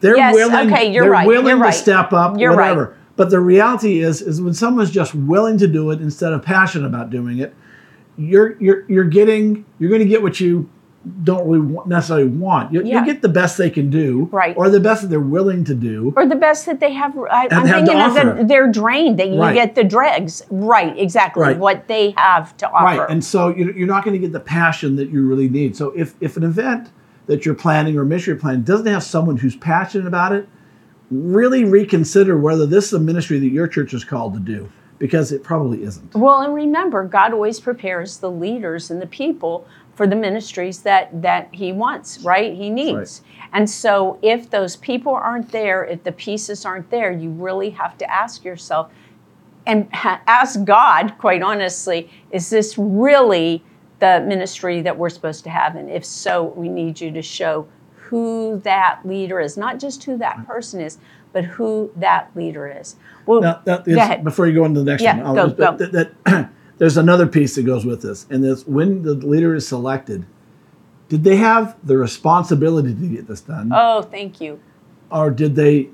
They're 0.00 0.16
Yes, 0.16 0.34
willing. 0.34 0.72
okay, 0.72 0.92
you're 0.92 1.04
they're 1.04 1.10
right, 1.10 1.26
willing 1.26 1.46
you're 1.46 1.56
to 1.56 1.62
right. 1.62 1.74
step 1.74 2.12
up, 2.12 2.38
You're 2.38 2.50
right. 2.50 2.70
whatever. 2.70 2.94
But 3.16 3.30
the 3.30 3.40
reality 3.40 3.98
is, 4.00 4.22
is 4.22 4.40
when 4.40 4.54
someone's 4.54 4.92
just 4.92 5.12
willing 5.12 5.58
to 5.58 5.66
do 5.66 5.90
it 5.90 6.00
instead 6.00 6.32
of 6.32 6.42
passionate 6.42 6.86
about 6.86 7.10
doing 7.10 7.38
it, 7.38 7.52
you're 8.16 8.56
you're 8.60 8.84
you're 8.88 9.04
getting 9.04 9.64
you're 9.80 9.88
going 9.90 10.02
to 10.02 10.08
get 10.08 10.22
what 10.22 10.38
you 10.38 10.68
don't 11.24 11.46
really 11.46 11.60
want, 11.60 11.88
necessarily 11.88 12.26
want. 12.26 12.72
You, 12.72 12.82
Yeah. 12.84 13.04
get 13.04 13.22
the 13.22 13.28
best 13.28 13.58
they 13.58 13.70
can 13.70 13.90
do, 13.90 14.28
Right. 14.32 14.56
or 14.56 14.68
the 14.70 14.80
best 14.80 15.02
that 15.02 15.08
they're 15.08 15.20
willing 15.20 15.64
to 15.64 15.74
do. 15.74 16.12
or 16.16 16.26
the 16.26 16.36
best 16.36 16.66
that 16.66 16.80
they 16.80 16.92
have. 16.92 17.16
I, 17.30 17.48
I'm 17.50 17.66
have 17.66 17.86
thinking 17.86 18.00
of 18.00 18.14
the, 18.38 18.44
they're 18.44 18.70
drained. 18.70 19.18
That 19.18 19.28
you 19.28 19.40
Right. 19.40 19.54
get 19.54 19.74
the 19.74 19.84
dregs. 19.84 20.42
Right. 20.50 20.98
Exactly. 20.98 21.42
Right. 21.42 21.58
What 21.58 21.88
they 21.88 22.14
have 22.16 22.56
to 22.58 22.70
offer. 22.70 22.84
Right, 23.00 23.10
and 23.10 23.24
so 23.24 23.48
you're 23.48 23.72
you're 23.72 23.86
not 23.86 24.04
going 24.04 24.14
to 24.14 24.18
get 24.20 24.32
the 24.32 24.40
passion 24.40 24.96
that 24.96 25.10
you 25.10 25.26
really 25.26 25.48
need. 25.48 25.76
So 25.76 25.92
if 25.96 26.14
if 26.20 26.36
an 26.36 26.42
event 26.44 26.90
that 27.26 27.44
you're 27.44 27.54
planning 27.54 27.96
or 27.98 28.04
mission 28.04 28.32
you're 28.32 28.40
planning 28.40 28.62
doesn't 28.62 28.86
have 28.86 29.02
someone 29.02 29.36
who's 29.36 29.56
passionate 29.56 30.06
about 30.06 30.32
it, 30.32 30.48
really 31.10 31.64
reconsider 31.64 32.38
whether 32.38 32.66
this 32.66 32.86
is 32.88 32.92
a 32.94 32.98
ministry 32.98 33.38
that 33.38 33.48
your 33.48 33.66
church 33.66 33.94
is 33.94 34.04
called 34.04 34.34
to 34.34 34.40
do, 34.40 34.68
because 34.98 35.32
it 35.32 35.42
probably 35.42 35.82
isn't. 35.82 36.14
Well, 36.14 36.42
and 36.42 36.54
remember, 36.54 37.04
God 37.04 37.32
always 37.32 37.60
prepares 37.60 38.18
the 38.18 38.30
leaders 38.30 38.90
and 38.90 39.00
the 39.00 39.06
people 39.06 39.66
for 39.98 40.06
the 40.06 40.14
ministries 40.14 40.82
that 40.82 41.10
that 41.22 41.48
He 41.50 41.72
wants, 41.72 42.20
right? 42.20 42.54
He 42.54 42.70
needs. 42.70 43.22
And 43.52 43.68
so, 43.68 44.16
if 44.22 44.48
those 44.48 44.76
people 44.76 45.12
aren't 45.12 45.50
there, 45.50 45.84
if 45.84 46.04
the 46.04 46.12
pieces 46.12 46.64
aren't 46.64 46.88
there, 46.88 47.10
you 47.10 47.30
really 47.30 47.70
have 47.70 47.98
to 47.98 48.08
ask 48.08 48.44
yourself 48.44 48.92
and 49.66 49.92
ha- 49.92 50.22
ask 50.28 50.62
God, 50.62 51.18
quite 51.18 51.42
honestly, 51.42 52.08
is 52.30 52.48
this 52.48 52.78
really 52.78 53.64
the 53.98 54.24
ministry 54.24 54.82
that 54.82 54.96
we're 54.96 55.10
supposed 55.10 55.42
to 55.44 55.50
have? 55.50 55.74
And 55.74 55.90
if 55.90 56.04
so, 56.04 56.44
we 56.44 56.68
need 56.68 57.00
you 57.00 57.10
to 57.10 57.20
show 57.20 57.66
who 57.96 58.60
that 58.62 59.00
leader 59.04 59.40
is, 59.40 59.56
not 59.56 59.80
just 59.80 60.04
who 60.04 60.16
that 60.18 60.36
mm-hmm. 60.36 60.52
person 60.52 60.80
is, 60.80 60.98
but 61.32 61.44
who 61.44 61.90
that 61.96 62.30
leader 62.36 62.68
is. 62.68 62.94
Well, 63.26 63.40
Now, 63.40 63.62
ahead. 63.66 64.22
before 64.22 64.46
you 64.46 64.54
go 64.54 64.64
into 64.64 64.78
the 64.78 64.92
next 64.92 65.02
Yeah, 65.02 65.16
one, 65.16 65.26
I'll 65.26 65.34
go, 65.34 65.46
just- 65.48 65.58
go. 65.58 65.76
That, 65.76 66.24
that 66.24 66.50
there's 66.78 66.96
another 66.96 67.26
piece 67.26 67.56
that 67.56 67.64
goes 67.64 67.84
with 67.84 68.02
this, 68.02 68.26
and 68.30 68.42
this 68.42 68.66
when 68.66 69.02
the 69.02 69.14
leader 69.14 69.54
is 69.54 69.66
selected, 69.66 70.24
did 71.08 71.24
they 71.24 71.36
have 71.36 71.76
the 71.84 71.96
responsibility 71.96 72.94
to 72.94 73.06
get 73.08 73.26
this 73.26 73.40
done? 73.40 73.70
Oh, 73.74 74.02
thank 74.02 74.40
you. 74.40 74.60
Or 75.10 75.30
did 75.30 75.56
they, 75.56 75.88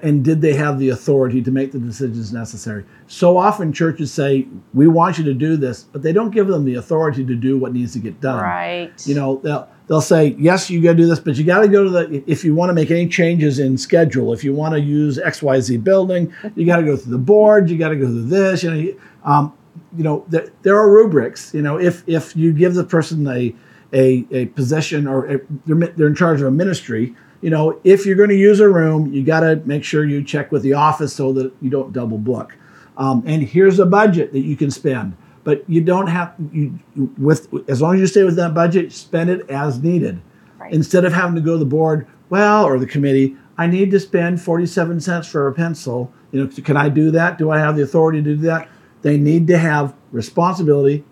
and 0.00 0.24
did 0.24 0.40
they 0.40 0.52
have 0.54 0.78
the 0.78 0.90
authority 0.90 1.42
to 1.42 1.50
make 1.50 1.72
the 1.72 1.80
decisions 1.80 2.32
necessary? 2.32 2.84
So 3.08 3.36
often 3.36 3.72
churches 3.72 4.12
say, 4.12 4.46
we 4.72 4.86
want 4.86 5.18
you 5.18 5.24
to 5.24 5.34
do 5.34 5.56
this, 5.56 5.82
but 5.82 6.02
they 6.02 6.12
don't 6.12 6.30
give 6.30 6.46
them 6.46 6.64
the 6.64 6.76
authority 6.76 7.26
to 7.26 7.34
do 7.34 7.58
what 7.58 7.72
needs 7.72 7.94
to 7.94 7.98
get 7.98 8.20
done. 8.20 8.40
Right. 8.40 8.92
You 9.08 9.16
know, 9.16 9.40
they'll, 9.42 9.68
they'll 9.88 10.00
say, 10.00 10.36
yes, 10.38 10.70
you 10.70 10.80
got 10.80 10.92
to 10.92 10.98
do 10.98 11.06
this, 11.06 11.18
but 11.18 11.34
you 11.34 11.42
got 11.42 11.62
to 11.62 11.68
go 11.68 11.82
to 11.82 11.90
the, 11.90 12.24
if 12.28 12.44
you 12.44 12.54
want 12.54 12.70
to 12.70 12.74
make 12.74 12.92
any 12.92 13.08
changes 13.08 13.58
in 13.58 13.76
schedule, 13.76 14.32
if 14.32 14.44
you 14.44 14.54
want 14.54 14.74
to 14.74 14.80
use 14.80 15.18
XYZ 15.18 15.82
building, 15.82 16.32
you 16.54 16.64
got 16.64 16.76
to 16.76 16.84
go 16.84 16.96
through 16.96 17.10
the 17.10 17.18
board, 17.18 17.68
you 17.68 17.76
got 17.76 17.88
to 17.88 17.96
go 17.96 18.06
through 18.06 18.26
this, 18.26 18.62
you 18.62 18.70
know, 18.70 18.94
um, 19.24 19.52
you 19.96 20.04
know, 20.04 20.24
there, 20.28 20.48
there 20.62 20.76
are 20.76 20.90
rubrics, 20.90 21.52
you 21.54 21.62
know, 21.62 21.78
if, 21.78 22.02
if 22.08 22.36
you 22.36 22.52
give 22.52 22.74
the 22.74 22.84
person 22.84 23.26
a, 23.26 23.54
a, 23.92 24.26
a 24.30 24.46
position 24.46 25.06
or 25.06 25.26
a, 25.26 25.40
they're, 25.66 25.88
they're 25.88 26.06
in 26.06 26.14
charge 26.14 26.40
of 26.40 26.46
a 26.46 26.50
ministry, 26.50 27.14
you 27.40 27.50
know, 27.50 27.78
if 27.84 28.06
you're 28.06 28.16
going 28.16 28.30
to 28.30 28.36
use 28.36 28.60
a 28.60 28.68
room, 28.68 29.12
you 29.12 29.22
got 29.22 29.40
to 29.40 29.56
make 29.66 29.84
sure 29.84 30.04
you 30.04 30.24
check 30.24 30.50
with 30.50 30.62
the 30.62 30.72
office 30.72 31.14
so 31.14 31.32
that 31.34 31.52
you 31.60 31.68
don't 31.68 31.92
double 31.92 32.18
book. 32.18 32.56
Um, 32.96 33.22
and 33.26 33.42
here's 33.42 33.78
a 33.78 33.86
budget 33.86 34.32
that 34.32 34.40
you 34.40 34.56
can 34.56 34.70
spend, 34.70 35.16
but 35.42 35.68
you 35.68 35.80
don't 35.80 36.06
have 36.06 36.34
you 36.52 36.78
with 37.18 37.48
as 37.68 37.82
long 37.82 37.94
as 37.94 38.00
you 38.00 38.06
stay 38.06 38.24
with 38.24 38.36
that 38.36 38.54
budget, 38.54 38.92
spend 38.92 39.30
it 39.30 39.48
as 39.50 39.82
needed. 39.82 40.22
Right. 40.58 40.72
Instead 40.72 41.04
of 41.04 41.12
having 41.12 41.34
to 41.34 41.40
go 41.40 41.52
to 41.52 41.58
the 41.58 41.64
board, 41.64 42.06
well, 42.30 42.64
or 42.64 42.78
the 42.78 42.86
committee, 42.86 43.36
I 43.58 43.66
need 43.66 43.90
to 43.90 44.00
spend 44.00 44.40
47 44.40 45.00
cents 45.00 45.28
for 45.28 45.46
a 45.46 45.52
pencil. 45.52 46.12
You 46.32 46.44
know, 46.44 46.50
can 46.62 46.76
I 46.76 46.88
do 46.88 47.10
that? 47.10 47.36
Do 47.38 47.50
I 47.50 47.58
have 47.58 47.76
the 47.76 47.82
authority 47.82 48.22
to 48.22 48.36
do 48.36 48.42
that? 48.42 48.68
They 49.04 49.18
need 49.18 49.46
to 49.48 49.58
have 49.58 49.94
responsibility 50.12 51.04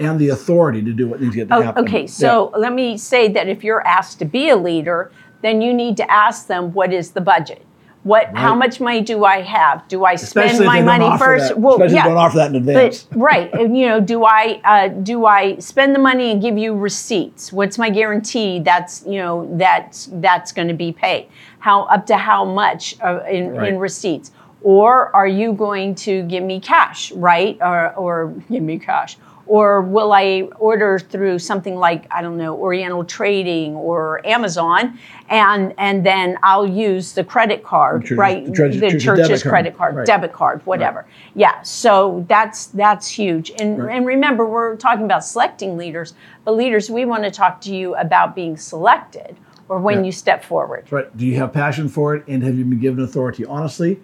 and 0.00 0.18
the 0.18 0.30
authority 0.30 0.82
to 0.82 0.92
do 0.92 1.06
what 1.06 1.20
needs 1.20 1.34
to 1.34 1.44
get 1.44 1.52
oh, 1.52 1.62
happen. 1.62 1.84
Okay, 1.84 2.04
so 2.04 2.50
yeah. 2.50 2.58
let 2.58 2.72
me 2.72 2.98
say 2.98 3.28
that 3.28 3.48
if 3.48 3.62
you're 3.62 3.86
asked 3.86 4.18
to 4.18 4.24
be 4.24 4.48
a 4.48 4.56
leader, 4.56 5.12
then 5.40 5.62
you 5.62 5.72
need 5.72 5.96
to 5.98 6.10
ask 6.10 6.48
them 6.48 6.72
what 6.72 6.92
is 6.92 7.12
the 7.12 7.20
budget. 7.20 7.64
What? 8.02 8.26
Right. 8.26 8.36
How 8.36 8.56
much 8.56 8.80
money 8.80 9.02
do 9.02 9.24
I 9.24 9.42
have? 9.42 9.86
Do 9.86 10.04
I 10.04 10.16
spend 10.16 10.50
Especially 10.50 10.66
my 10.66 10.82
money 10.82 11.16
first? 11.16 11.48
That. 11.48 11.60
Well, 11.60 11.74
Especially 11.74 11.96
yeah, 11.96 12.04
don't 12.04 12.16
offer 12.16 12.38
that 12.38 12.50
in 12.50 12.56
advance. 12.56 13.04
But, 13.04 13.18
right, 13.20 13.52
and, 13.52 13.76
you 13.76 13.86
know, 13.86 14.00
do 14.00 14.24
I 14.24 14.60
uh, 14.64 14.88
do 14.88 15.26
I 15.26 15.58
spend 15.58 15.94
the 15.94 15.98
money 16.00 16.32
and 16.32 16.42
give 16.42 16.58
you 16.58 16.74
receipts? 16.74 17.52
What's 17.52 17.78
my 17.78 17.90
guarantee? 17.90 18.60
That's 18.60 19.04
you 19.04 19.18
know 19.18 19.48
that's 19.58 20.08
that's 20.14 20.52
going 20.52 20.68
to 20.68 20.74
be 20.74 20.90
paid. 20.90 21.28
How 21.60 21.82
up 21.82 22.06
to 22.06 22.16
how 22.16 22.44
much 22.44 22.96
uh, 23.00 23.22
in, 23.24 23.50
right. 23.50 23.68
in 23.68 23.78
receipts? 23.78 24.32
Or 24.62 25.14
are 25.14 25.28
you 25.28 25.52
going 25.52 25.94
to 25.96 26.22
give 26.22 26.42
me 26.42 26.60
cash, 26.60 27.12
right? 27.12 27.56
Or 27.60 27.94
or 27.94 28.34
give 28.50 28.62
me 28.62 28.78
cash? 28.78 29.16
Or 29.48 29.80
will 29.80 30.12
I 30.12 30.42
order 30.58 30.98
through 30.98 31.38
something 31.38 31.76
like, 31.76 32.06
I 32.10 32.20
don't 32.20 32.36
know, 32.36 32.54
Oriental 32.54 33.02
Trading 33.02 33.74
or 33.76 34.20
Amazon, 34.26 34.98
and, 35.30 35.72
and 35.78 36.04
then 36.04 36.36
I'll 36.42 36.66
use 36.66 37.14
the 37.14 37.24
credit 37.24 37.64
card, 37.64 38.04
church, 38.04 38.18
right? 38.18 38.44
The, 38.44 38.52
church, 38.52 38.74
the 38.76 39.00
church's 39.00 39.42
credit 39.42 39.74
card, 39.74 39.96
right. 39.96 40.06
debit 40.06 40.34
card, 40.34 40.60
whatever. 40.66 40.98
Right. 40.98 41.08
Yeah, 41.34 41.62
so 41.62 42.26
that's 42.28 42.66
that's 42.66 43.08
huge. 43.08 43.50
And, 43.58 43.82
right. 43.82 43.96
and 43.96 44.04
remember, 44.04 44.44
we're 44.44 44.76
talking 44.76 45.06
about 45.06 45.24
selecting 45.24 45.78
leaders, 45.78 46.12
but 46.44 46.52
leaders, 46.52 46.90
we 46.90 47.06
want 47.06 47.24
to 47.24 47.30
talk 47.30 47.62
to 47.62 47.74
you 47.74 47.94
about 47.94 48.34
being 48.34 48.54
selected 48.58 49.34
or 49.70 49.78
when 49.78 50.00
yeah. 50.00 50.04
you 50.04 50.12
step 50.12 50.44
forward. 50.44 50.86
Right. 50.90 51.16
Do 51.16 51.24
you 51.24 51.36
have 51.36 51.54
passion 51.54 51.88
for 51.88 52.14
it 52.14 52.24
and 52.28 52.42
have 52.42 52.58
you 52.58 52.66
been 52.66 52.80
given 52.80 53.02
authority? 53.02 53.46
Honestly, 53.46 53.98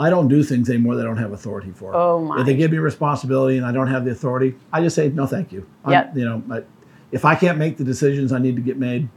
I 0.00 0.08
don't 0.08 0.28
do 0.28 0.42
things 0.42 0.70
anymore 0.70 0.96
that 0.96 1.02
I 1.02 1.04
don't 1.04 1.18
have 1.18 1.32
authority 1.32 1.72
for. 1.72 1.94
Oh 1.94 2.20
my! 2.20 2.40
If 2.40 2.46
they 2.46 2.56
give 2.56 2.70
me 2.70 2.78
responsibility 2.78 3.58
and 3.58 3.66
I 3.66 3.70
don't 3.70 3.86
have 3.86 4.06
the 4.06 4.12
authority, 4.12 4.56
I 4.72 4.80
just 4.80 4.96
say 4.96 5.10
no, 5.10 5.26
thank 5.26 5.52
you. 5.52 5.68
Yeah. 5.86 6.10
You 6.14 6.24
know, 6.24 6.42
I, 6.50 6.62
if 7.12 7.26
I 7.26 7.34
can't 7.34 7.58
make 7.58 7.76
the 7.76 7.84
decisions 7.84 8.32
I 8.32 8.38
need 8.38 8.56
to 8.56 8.62
get 8.62 8.78
made, 8.78 9.10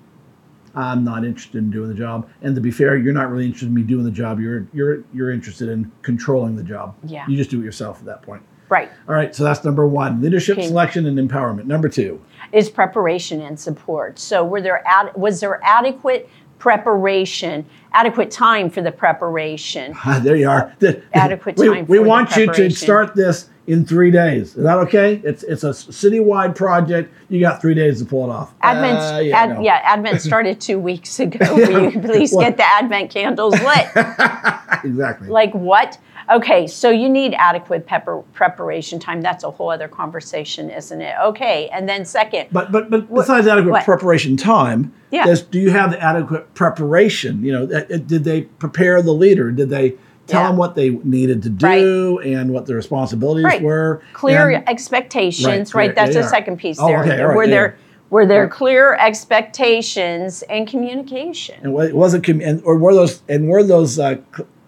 I'm 0.75 1.05
not 1.05 1.23
interested 1.23 1.59
in 1.59 1.71
doing 1.71 1.87
the 1.87 1.95
job. 1.95 2.29
And 2.41 2.53
to 2.55 2.61
be 2.61 2.69
fair, 2.69 2.97
you're 2.97 3.13
not 3.13 3.31
really 3.31 3.45
interested 3.45 3.69
in 3.69 3.73
me 3.73 3.83
doing 3.83 4.03
the 4.03 4.11
job. 4.11 4.41
You're 4.41 4.67
you're 4.73 5.05
you're 5.13 5.31
interested 5.31 5.69
in 5.69 5.89
controlling 6.01 6.57
the 6.57 6.63
job. 6.63 6.95
Yeah. 7.05 7.25
You 7.29 7.37
just 7.37 7.49
do 7.49 7.61
it 7.61 7.63
yourself 7.63 7.99
at 7.99 8.05
that 8.05 8.21
point. 8.21 8.43
Right. 8.67 8.89
All 9.07 9.15
right. 9.15 9.33
So 9.33 9.45
that's 9.45 9.63
number 9.63 9.87
one: 9.87 10.21
leadership 10.21 10.57
okay. 10.57 10.67
selection 10.67 11.05
and 11.05 11.17
empowerment. 11.17 11.65
Number 11.65 11.87
two 11.87 12.19
is 12.51 12.69
preparation 12.69 13.41
and 13.41 13.59
support. 13.59 14.19
So 14.19 14.43
were 14.43 14.61
there 14.61 14.85
ad- 14.87 15.15
was 15.15 15.39
there 15.39 15.59
adequate 15.63 16.29
preparation, 16.63 17.65
adequate 17.91 18.32
time 18.32 18.70
for 18.70 18.82
the 18.82 18.91
preparation. 18.91 19.91
Ah, 20.05 20.22
there 20.24 20.38
you 20.38 20.50
are. 20.50 20.74
adequate 21.13 21.58
time. 21.58 21.86
We, 21.88 22.00
we 22.00 22.08
want 22.08 22.38
you 22.38 22.50
to 22.53 22.70
start 22.70 23.15
this 23.15 23.50
in 23.65 23.86
three 23.86 24.12
days. 24.12 24.55
Is 24.55 24.63
that 24.63 24.77
okay? 24.79 25.22
It's 25.24 25.43
it's 25.43 25.63
a 25.63 25.70
citywide 25.70 26.55
project. 26.55 27.13
You 27.29 27.39
got 27.39 27.62
three 27.62 27.74
days 27.74 28.00
to 28.00 28.05
pull 28.05 28.29
it 28.29 28.34
off. 28.34 28.53
Advent, 28.62 29.00
uh, 29.00 29.20
yeah, 29.20 29.38
ad, 29.38 29.50
no. 29.51 29.62
yeah, 29.62 29.82
Advent 29.84 30.22
started 30.22 30.60
two 30.60 30.79
weeks 30.79 31.20
ago. 31.20 31.39
Will 31.55 31.91
you 31.91 32.00
please 32.01 32.36
get 32.36 32.58
the 32.58 32.65
Advent 32.65 33.10
candles 33.12 33.53
lit? 33.53 33.88
exactly. 34.84 35.29
Like 35.29 35.53
what? 35.53 35.98
Okay, 36.32 36.67
so 36.67 36.89
you 36.89 37.10
need 37.10 37.34
adequate 37.34 37.86
pepper 37.86 38.24
preparation 38.34 38.98
time. 38.98 39.22
That's 39.22 39.43
a 39.43 39.51
whole 39.51 39.70
other 39.70 39.89
conversation, 39.89 40.70
isn't 40.70 41.01
it? 41.01 41.15
Okay, 41.22 41.70
and 41.70 41.88
then 41.88 42.05
second. 42.05 42.50
But 42.51 42.72
but 42.72 42.89
but 42.89 43.13
besides 43.13 43.48
adequate 43.48 43.72
what? 43.72 43.86
preparation 43.86 44.38
time, 44.38 44.93
yeah. 45.12 45.36
do 45.51 45.60
you 45.60 45.72
have 45.72 45.91
the 45.91 46.01
adequate 46.01 46.53
preparation? 46.53 47.43
You 47.43 47.51
know, 47.51 47.65
did 47.65 48.24
they 48.24 48.41
prepare 48.41 49.01
the 49.01 49.13
leader? 49.13 49.51
Did 49.51 49.70
they 49.70 49.96
tell 50.27 50.41
yeah. 50.41 50.47
them 50.47 50.57
what 50.57 50.75
they 50.75 50.89
needed 50.89 51.43
to 51.43 51.49
do 51.49 52.19
right. 52.19 52.27
and 52.27 52.51
what 52.51 52.65
the 52.65 52.75
responsibilities 52.75 53.43
right. 53.43 53.61
were? 53.61 54.01
Clear 54.13 54.51
and, 54.51 54.69
expectations, 54.69 55.73
right? 55.73 55.87
right? 55.87 55.95
That's 55.95 56.15
the 56.15 56.23
second 56.23 56.57
piece 56.57 56.79
oh, 56.79 56.87
there. 56.87 57.01
Okay, 57.03 57.23
were 57.23 57.43
yeah. 57.43 57.49
there 57.49 57.77
were 58.09 58.25
there 58.25 58.47
clear 58.47 58.93
expectations 58.93 60.43
and 60.43 60.67
communication? 60.67 61.55
And 61.63 61.73
was 61.73 62.13
it 62.13 62.27
and 62.27 62.61
or 62.63 62.77
were 62.77 62.93
those 62.93 63.23
and 63.27 63.49
were 63.49 63.63
those 63.63 63.97
uh, 63.99 64.17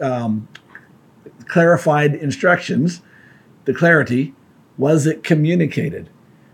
um, 0.02 0.48
clarified 1.48 2.16
instructions, 2.16 3.02
the 3.66 3.74
clarity, 3.74 4.34
was 4.78 5.06
it 5.06 5.24
communicated? 5.24 6.10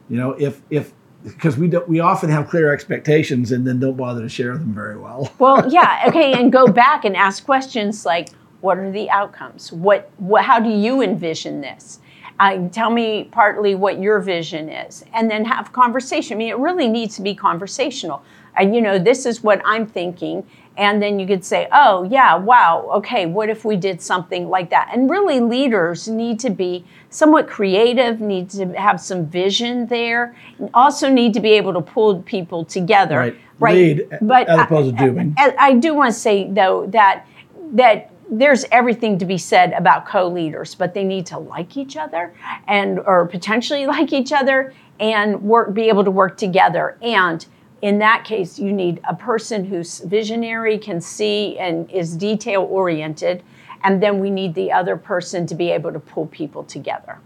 You 0.09 0.17
know, 0.17 0.31
if 0.33 0.61
if 0.69 0.93
because 1.23 1.57
we 1.57 1.67
don't, 1.67 1.87
we 1.87 1.99
often 1.99 2.29
have 2.29 2.49
clear 2.49 2.73
expectations 2.73 3.51
and 3.51 3.65
then 3.65 3.79
don't 3.79 3.95
bother 3.95 4.21
to 4.21 4.29
share 4.29 4.57
them 4.57 4.73
very 4.73 4.97
well. 4.97 5.31
well, 5.39 5.71
yeah, 5.71 6.03
okay, 6.07 6.33
and 6.33 6.51
go 6.51 6.67
back 6.67 7.05
and 7.05 7.15
ask 7.15 7.45
questions 7.45 8.05
like, 8.05 8.29
what 8.61 8.77
are 8.77 8.91
the 8.91 9.09
outcomes? 9.09 9.71
What, 9.71 10.09
what 10.17 10.45
how 10.45 10.59
do 10.59 10.69
you 10.69 11.01
envision 11.01 11.61
this? 11.61 11.99
Uh, 12.39 12.69
tell 12.69 12.89
me 12.89 13.25
partly 13.25 13.75
what 13.75 13.99
your 13.99 14.19
vision 14.19 14.69
is, 14.69 15.05
and 15.13 15.29
then 15.29 15.45
have 15.45 15.71
conversation. 15.73 16.35
I 16.35 16.37
mean, 16.37 16.49
it 16.49 16.57
really 16.57 16.87
needs 16.87 17.15
to 17.17 17.21
be 17.21 17.35
conversational. 17.35 18.23
And 18.55 18.73
you 18.75 18.81
know, 18.81 18.97
this 18.97 19.25
is 19.25 19.43
what 19.43 19.61
I'm 19.63 19.85
thinking, 19.85 20.43
and 20.77 21.01
then 21.01 21.19
you 21.19 21.27
could 21.27 21.45
say, 21.45 21.67
oh, 21.71 22.03
yeah, 22.05 22.35
wow, 22.35 22.89
okay, 22.95 23.25
what 23.25 23.49
if 23.49 23.63
we 23.63 23.75
did 23.75 24.01
something 24.01 24.49
like 24.49 24.69
that? 24.71 24.89
And 24.91 25.09
really, 25.09 25.39
leaders 25.39 26.07
need 26.07 26.39
to 26.39 26.49
be 26.49 26.83
somewhat 27.09 27.47
creative, 27.47 28.21
need 28.21 28.49
to 28.51 28.73
have 28.73 28.99
some 28.99 29.25
vision 29.27 29.85
there, 29.87 30.35
also 30.73 31.09
need 31.09 31.33
to 31.33 31.39
be 31.39 31.51
able 31.51 31.73
to 31.73 31.81
pull 31.81 32.23
people 32.23 32.65
together. 32.65 33.17
Right. 33.17 33.37
right? 33.59 33.75
Lead 33.75 34.07
but 34.21 34.47
as 34.47 34.61
opposed 34.61 34.95
I, 34.95 34.97
to 34.97 35.11
doing. 35.11 35.35
I, 35.37 35.55
I 35.59 35.73
do 35.73 35.93
want 35.93 36.13
to 36.13 36.19
say, 36.19 36.49
though, 36.49 36.87
that 36.87 37.27
that 37.73 38.11
there's 38.31 38.65
everything 38.71 39.17
to 39.19 39.25
be 39.25 39.37
said 39.37 39.73
about 39.73 40.07
co-leaders, 40.07 40.73
but 40.73 40.93
they 40.93 41.03
need 41.03 41.25
to 41.27 41.37
like 41.37 41.77
each 41.77 41.97
other 41.97 42.33
and 42.67 42.99
or 42.99 43.27
potentially 43.27 43.85
like 43.85 44.13
each 44.13 44.31
other 44.31 44.73
and 44.99 45.41
work 45.41 45.73
be 45.73 45.89
able 45.89 46.03
to 46.03 46.11
work 46.11 46.37
together 46.37 46.97
and 47.01 47.45
in 47.81 47.97
that 47.99 48.23
case, 48.25 48.59
you 48.59 48.71
need 48.71 49.01
a 49.07 49.15
person 49.15 49.65
who's 49.65 49.99
visionary, 49.99 50.77
can 50.77 51.01
see, 51.01 51.57
and 51.57 51.89
is 51.89 52.15
detail 52.15 52.61
oriented. 52.63 53.43
And 53.83 54.01
then 54.01 54.19
we 54.19 54.29
need 54.29 54.53
the 54.53 54.71
other 54.71 54.95
person 54.95 55.47
to 55.47 55.55
be 55.55 55.71
able 55.71 55.91
to 55.91 55.99
pull 55.99 56.27
people 56.27 56.63
together. 56.63 57.19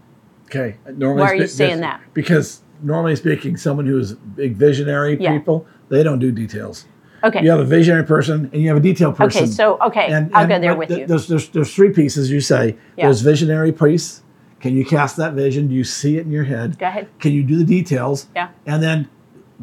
Okay. 0.46 0.76
Normally, 0.94 1.22
Why 1.22 1.30
are 1.32 1.34
you 1.34 1.46
saying 1.46 1.80
that? 1.80 2.00
Because 2.14 2.62
normally 2.82 3.16
speaking, 3.16 3.56
someone 3.56 3.84
who's 3.86 4.12
big 4.14 4.56
visionary 4.56 5.18
yeah. 5.20 5.36
people, 5.36 5.66
they 5.90 6.02
don't 6.02 6.18
do 6.18 6.32
details. 6.32 6.86
Okay. 7.26 7.42
You 7.42 7.50
have 7.50 7.60
a 7.60 7.64
visionary 7.64 8.04
person 8.04 8.48
and 8.52 8.62
you 8.62 8.68
have 8.68 8.76
a 8.76 8.80
detail 8.80 9.12
person. 9.12 9.44
Okay, 9.44 9.50
so 9.50 9.78
okay, 9.80 10.06
and, 10.06 10.34
I'll 10.34 10.42
and 10.42 10.48
go 10.48 10.60
there 10.60 10.76
with 10.76 10.88
th- 10.88 11.00
you. 11.00 11.06
There's, 11.06 11.26
there's, 11.26 11.48
there's 11.48 11.74
three 11.74 11.92
pieces 11.92 12.30
you 12.30 12.40
say. 12.40 12.76
Yeah. 12.96 13.06
There's 13.06 13.20
visionary 13.20 13.72
piece. 13.72 14.22
Can 14.60 14.76
you 14.76 14.84
cast 14.84 15.16
that 15.16 15.34
vision? 15.34 15.68
Do 15.68 15.74
you 15.74 15.84
see 15.84 16.18
it 16.18 16.26
in 16.26 16.32
your 16.32 16.44
head? 16.44 16.78
Go 16.78 16.86
ahead. 16.86 17.08
Can 17.20 17.32
you 17.32 17.42
do 17.42 17.56
the 17.56 17.64
details? 17.64 18.28
Yeah. 18.34 18.48
And 18.64 18.82
then 18.82 19.08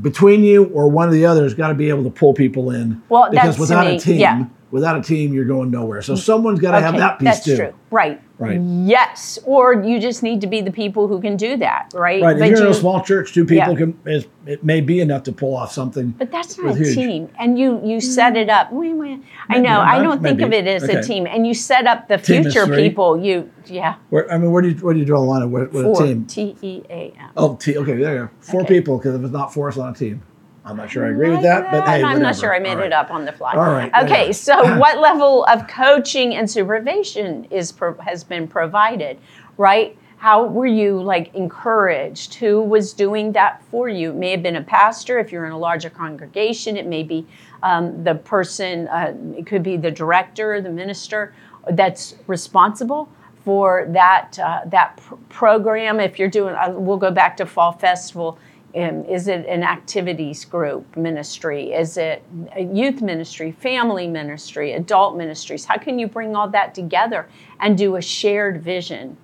between 0.02 0.44
you 0.44 0.66
or 0.66 0.90
one 0.90 1.08
of 1.08 1.14
the 1.14 1.26
others 1.26 1.54
got 1.54 1.70
to 1.70 1.74
be 1.74 1.90
able 1.90 2.04
to 2.04 2.10
pull 2.10 2.34
people 2.34 2.72
in. 2.72 3.02
Well, 3.10 3.30
because 3.32 3.60
without 3.60 3.86
me, 3.86 3.96
a 3.96 4.00
team, 4.00 4.20
yeah. 4.20 4.46
Without 4.74 4.98
a 4.98 5.04
team, 5.04 5.32
you're 5.32 5.46
going 5.46 5.70
nowhere. 5.70 6.02
So 6.02 6.16
mm. 6.16 6.18
someone's 6.18 6.60
got 6.60 6.72
to 6.72 6.78
okay, 6.78 6.86
have 6.88 6.98
that 6.98 7.20
piece 7.20 7.26
that's 7.28 7.46
too. 7.46 7.56
That's 7.56 7.72
true. 7.72 7.80
Right. 7.92 8.20
Right. 8.40 8.60
Yes. 8.60 9.38
Or 9.46 9.84
you 9.84 10.00
just 10.00 10.24
need 10.24 10.42
to 10.42 10.48
be 10.48 10.62
the 10.62 10.72
people 10.72 11.08
who 11.08 11.22
can 11.22 11.38
do 11.38 11.56
that. 11.58 11.92
Right. 11.94 12.24
Right. 12.24 12.40
But 12.40 12.48
if 12.48 12.50
you're 12.50 12.58
you, 12.58 12.66
in 12.66 12.72
a 12.72 12.74
small 12.74 13.04
church, 13.04 13.34
two 13.34 13.46
people 13.46 13.74
yeah. 13.74 13.86
can. 13.86 14.00
Is, 14.06 14.26
it 14.48 14.64
may 14.64 14.82
be 14.82 15.00
enough 15.00 15.24
to 15.24 15.32
pull 15.32 15.56
off 15.56 15.72
something. 15.72 16.10
But 16.10 16.32
that's 16.32 16.58
not 16.58 16.74
a 16.74 16.78
huge. 16.78 16.96
team. 16.96 17.30
And 17.38 17.58
you 17.58 17.80
you 17.86 18.02
set 18.02 18.36
it 18.36 18.50
up. 18.50 18.70
I 18.74 19.60
know. 19.60 19.80
I 19.80 20.02
don't 20.02 20.24
think 20.24 20.42
of 20.42 20.52
it 20.52 20.66
as 20.66 20.84
okay. 20.84 20.98
a 20.98 21.04
team. 21.04 21.28
And 21.28 21.46
you 21.46 21.54
set 21.54 21.86
up 21.86 22.08
the 22.08 22.18
team 22.18 22.42
future 22.42 22.66
people. 22.66 23.16
You 23.16 23.52
yeah. 23.68 23.98
Where, 24.10 24.30
I 24.32 24.40
mean, 24.40 24.52
where 24.52 24.64
do 24.64 24.70
you 24.70 24.76
where 24.78 24.96
do 24.96 25.00
you 25.00 25.06
draw 25.06 25.22
the 25.22 25.28
line? 25.28 25.52
What, 25.52 25.72
what 25.72 26.02
a 26.02 26.08
team? 26.08 26.26
T 26.26 26.58
E 26.64 26.82
A 26.90 27.14
M. 27.18 27.30
Oh, 27.38 27.56
T. 27.58 27.78
Okay, 27.78 27.96
there 27.96 28.16
you 28.16 28.22
go. 28.24 28.30
Four 28.40 28.62
okay. 28.64 28.80
people. 28.80 28.98
Because 28.98 29.14
if 29.14 29.22
it's 29.22 29.32
not 29.32 29.54
four, 29.54 29.70
it's 29.70 29.78
on 29.78 29.94
a 29.94 29.96
team. 29.96 30.24
I'm 30.66 30.78
not 30.78 30.90
sure 30.90 31.06
I 31.06 31.10
agree 31.10 31.30
with 31.30 31.42
that, 31.42 31.70
but 31.72 31.86
hey, 31.86 31.96
I'm 31.96 32.04
whatever. 32.04 32.20
not 32.20 32.38
sure 32.38 32.56
I 32.56 32.60
made 32.60 32.78
it 32.78 32.94
up 32.94 33.12
on 33.12 33.26
the 33.26 33.34
fly. 33.34 33.54
All 33.54 33.72
right. 33.72 33.92
Okay, 34.04 34.32
so 34.32 34.78
what 34.80 35.00
level 35.00 35.44
of 35.46 35.68
coaching 35.68 36.36
and 36.36 36.50
supervision 36.50 37.46
is 37.46 37.74
has 38.00 38.24
been 38.24 38.48
provided, 38.48 39.20
right? 39.58 39.98
How 40.18 40.46
were 40.46 40.66
you 40.66 41.02
like 41.02 41.36
encouraged? 41.36 42.36
Who 42.36 42.62
was 42.62 42.94
doing 42.94 43.34
that 43.34 43.62
for 43.70 43.90
you? 43.90 44.12
It 44.12 44.16
may 44.16 44.32
have 44.32 44.42
been 44.42 44.56
a 44.56 44.64
pastor 44.64 45.20
if 45.20 45.34
you're 45.34 45.46
in 45.46 45.52
a 45.52 45.58
larger 45.58 45.90
congregation. 45.90 46.78
It 46.78 46.86
may 46.86 47.04
be 47.04 47.28
um, 47.62 48.06
the 48.06 48.16
person. 48.16 48.88
Uh, 48.88 49.14
it 49.36 49.46
could 49.46 49.64
be 49.64 49.76
the 49.76 49.92
director, 49.92 50.62
the 50.62 50.70
minister 50.70 51.34
that's 51.72 52.16
responsible 52.28 53.10
for 53.44 53.86
that 53.90 54.40
uh, 54.40 54.62
that 54.68 54.96
pr- 54.96 55.16
program. 55.28 56.00
If 56.00 56.18
you're 56.18 56.30
doing, 56.30 56.56
uh, 56.56 56.70
we'll 56.70 56.96
go 56.96 57.12
back 57.12 57.36
to 57.38 57.46
fall 57.46 57.74
festival 57.74 58.40
um, 58.76 59.06
is 59.06 59.28
it 59.28 59.46
an 59.46 59.64
activities 59.64 60.46
group 60.46 60.98
ministry? 60.98 61.74
Is 61.74 61.98
it 61.98 62.24
a 62.56 62.64
youth 62.64 63.02
ministry, 63.02 63.52
family 63.52 64.08
ministry, 64.08 64.74
adult 64.74 65.16
ministries? 65.16 65.66
How 65.66 65.78
can 65.78 66.00
you 66.00 66.08
bring 66.08 66.36
all 66.36 66.50
that 66.50 66.74
together 66.74 67.30
and 67.60 67.78
do 67.78 67.96
a 67.98 68.02
shared 68.02 68.64
vision? 68.64 69.18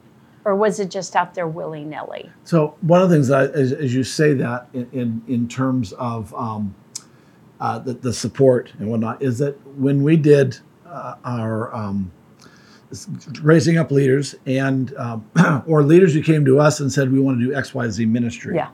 Or 0.45 0.55
was 0.55 0.79
it 0.79 0.89
just 0.89 1.15
out 1.15 1.33
there 1.33 1.47
willy 1.47 1.83
nilly? 1.83 2.29
So, 2.43 2.75
one 2.81 3.01
of 3.01 3.09
the 3.09 3.15
things 3.15 3.27
that, 3.27 3.51
as, 3.51 3.73
as 3.73 3.93
you 3.93 4.03
say 4.03 4.33
that 4.35 4.67
in, 4.73 4.89
in, 4.93 5.21
in 5.27 5.47
terms 5.47 5.93
of 5.93 6.33
um, 6.33 6.73
uh, 7.59 7.79
the, 7.79 7.93
the, 7.93 8.13
support 8.13 8.71
and 8.79 8.89
whatnot, 8.89 9.21
is 9.21 9.37
that 9.39 9.59
when 9.77 10.01
we 10.01 10.15
did 10.15 10.57
uh, 10.87 11.15
our 11.25 11.75
um, 11.75 12.11
raising 13.41 13.77
up 13.77 13.91
leaders 13.91 14.33
and 14.45 14.95
um, 14.95 15.29
or 15.67 15.83
leaders 15.83 16.13
who 16.13 16.23
came 16.23 16.45
to 16.45 16.59
us 16.59 16.79
and 16.79 16.91
said 16.91 17.11
we 17.11 17.19
want 17.19 17.39
to 17.39 17.45
do 17.45 17.53
X 17.53 17.73
Y 17.73 17.89
Z 17.89 18.05
ministry. 18.05 18.55
Yeah. 18.55 18.69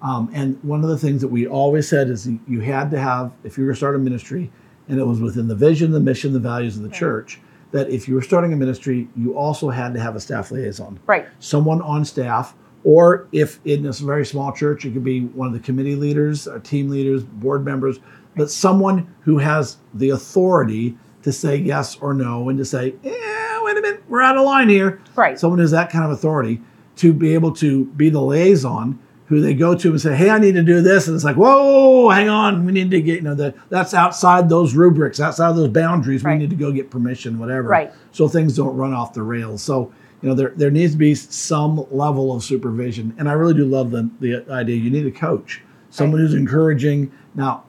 Um, 0.00 0.30
and 0.32 0.62
one 0.62 0.82
of 0.84 0.90
the 0.90 0.98
things 0.98 1.20
that 1.22 1.28
we 1.28 1.46
always 1.46 1.88
said 1.88 2.08
is 2.08 2.28
you 2.46 2.60
had 2.60 2.90
to 2.92 2.98
have, 2.98 3.32
if 3.44 3.58
you 3.58 3.64
were 3.64 3.74
starting 3.74 4.00
a 4.00 4.04
ministry, 4.04 4.50
and 4.88 4.98
it 4.98 5.04
was 5.04 5.20
within 5.20 5.48
the 5.48 5.54
vision, 5.54 5.90
the 5.90 6.00
mission, 6.00 6.32
the 6.32 6.38
values 6.38 6.76
of 6.76 6.82
the 6.82 6.88
right. 6.88 6.98
church, 6.98 7.40
that 7.72 7.90
if 7.90 8.08
you 8.08 8.14
were 8.14 8.22
starting 8.22 8.52
a 8.52 8.56
ministry, 8.56 9.08
you 9.16 9.36
also 9.36 9.68
had 9.68 9.92
to 9.94 10.00
have 10.00 10.16
a 10.16 10.20
staff 10.20 10.50
liaison. 10.50 10.98
Right. 11.06 11.26
Someone 11.40 11.82
on 11.82 12.04
staff, 12.04 12.54
or 12.84 13.28
if 13.32 13.60
in 13.64 13.84
a 13.84 13.92
very 13.92 14.24
small 14.24 14.52
church, 14.52 14.84
it 14.84 14.92
could 14.92 15.04
be 15.04 15.26
one 15.26 15.48
of 15.48 15.52
the 15.52 15.60
committee 15.60 15.96
leaders, 15.96 16.48
or 16.48 16.60
team 16.60 16.88
leaders, 16.88 17.24
board 17.24 17.64
members, 17.64 17.98
but 18.36 18.50
someone 18.50 19.12
who 19.20 19.38
has 19.38 19.78
the 19.94 20.10
authority 20.10 20.96
to 21.22 21.32
say 21.32 21.56
yes 21.56 21.96
or 21.96 22.14
no 22.14 22.48
and 22.48 22.56
to 22.58 22.64
say, 22.64 22.94
yeah, 23.02 23.62
wait 23.62 23.76
a 23.76 23.80
minute, 23.80 24.02
we're 24.08 24.22
out 24.22 24.38
of 24.38 24.44
line 24.44 24.68
here. 24.68 25.02
Right. 25.16 25.38
Someone 25.38 25.58
who 25.58 25.62
has 25.62 25.72
that 25.72 25.90
kind 25.90 26.04
of 26.04 26.12
authority 26.12 26.62
to 26.96 27.12
be 27.12 27.34
able 27.34 27.52
to 27.56 27.84
be 27.84 28.08
the 28.08 28.22
liaison 28.22 28.98
who 29.28 29.40
they 29.40 29.54
go 29.54 29.74
to 29.74 29.90
and 29.90 30.00
say, 30.00 30.16
"Hey, 30.16 30.30
I 30.30 30.38
need 30.38 30.54
to 30.54 30.62
do 30.62 30.80
this," 30.80 31.06
and 31.06 31.14
it's 31.14 31.24
like, 31.24 31.36
"Whoa, 31.36 32.08
hang 32.08 32.28
on, 32.28 32.64
we 32.64 32.72
need 32.72 32.90
to 32.90 33.00
get 33.00 33.16
you 33.16 33.22
know 33.22 33.34
that 33.34 33.54
that's 33.68 33.94
outside 33.94 34.48
those 34.48 34.74
rubrics, 34.74 35.20
outside 35.20 35.52
those 35.52 35.68
boundaries. 35.68 36.24
Right. 36.24 36.34
We 36.34 36.38
need 36.38 36.50
to 36.50 36.56
go 36.56 36.72
get 36.72 36.90
permission, 36.90 37.38
whatever." 37.38 37.68
Right. 37.68 37.92
So 38.12 38.28
things 38.28 38.56
don't 38.56 38.76
run 38.76 38.92
off 38.92 39.12
the 39.12 39.22
rails. 39.22 39.62
So 39.62 39.92
you 40.22 40.28
know 40.28 40.34
there 40.34 40.52
there 40.56 40.70
needs 40.70 40.92
to 40.92 40.98
be 40.98 41.14
some 41.14 41.84
level 41.90 42.34
of 42.34 42.42
supervision, 42.42 43.14
and 43.18 43.28
I 43.28 43.32
really 43.32 43.54
do 43.54 43.64
love 43.64 43.90
the 43.90 44.08
the 44.20 44.44
idea. 44.50 44.76
You 44.76 44.90
need 44.90 45.06
a 45.06 45.10
coach, 45.10 45.62
someone 45.90 46.20
right. 46.20 46.26
who's 46.26 46.34
encouraging. 46.34 47.12
Now, 47.34 47.64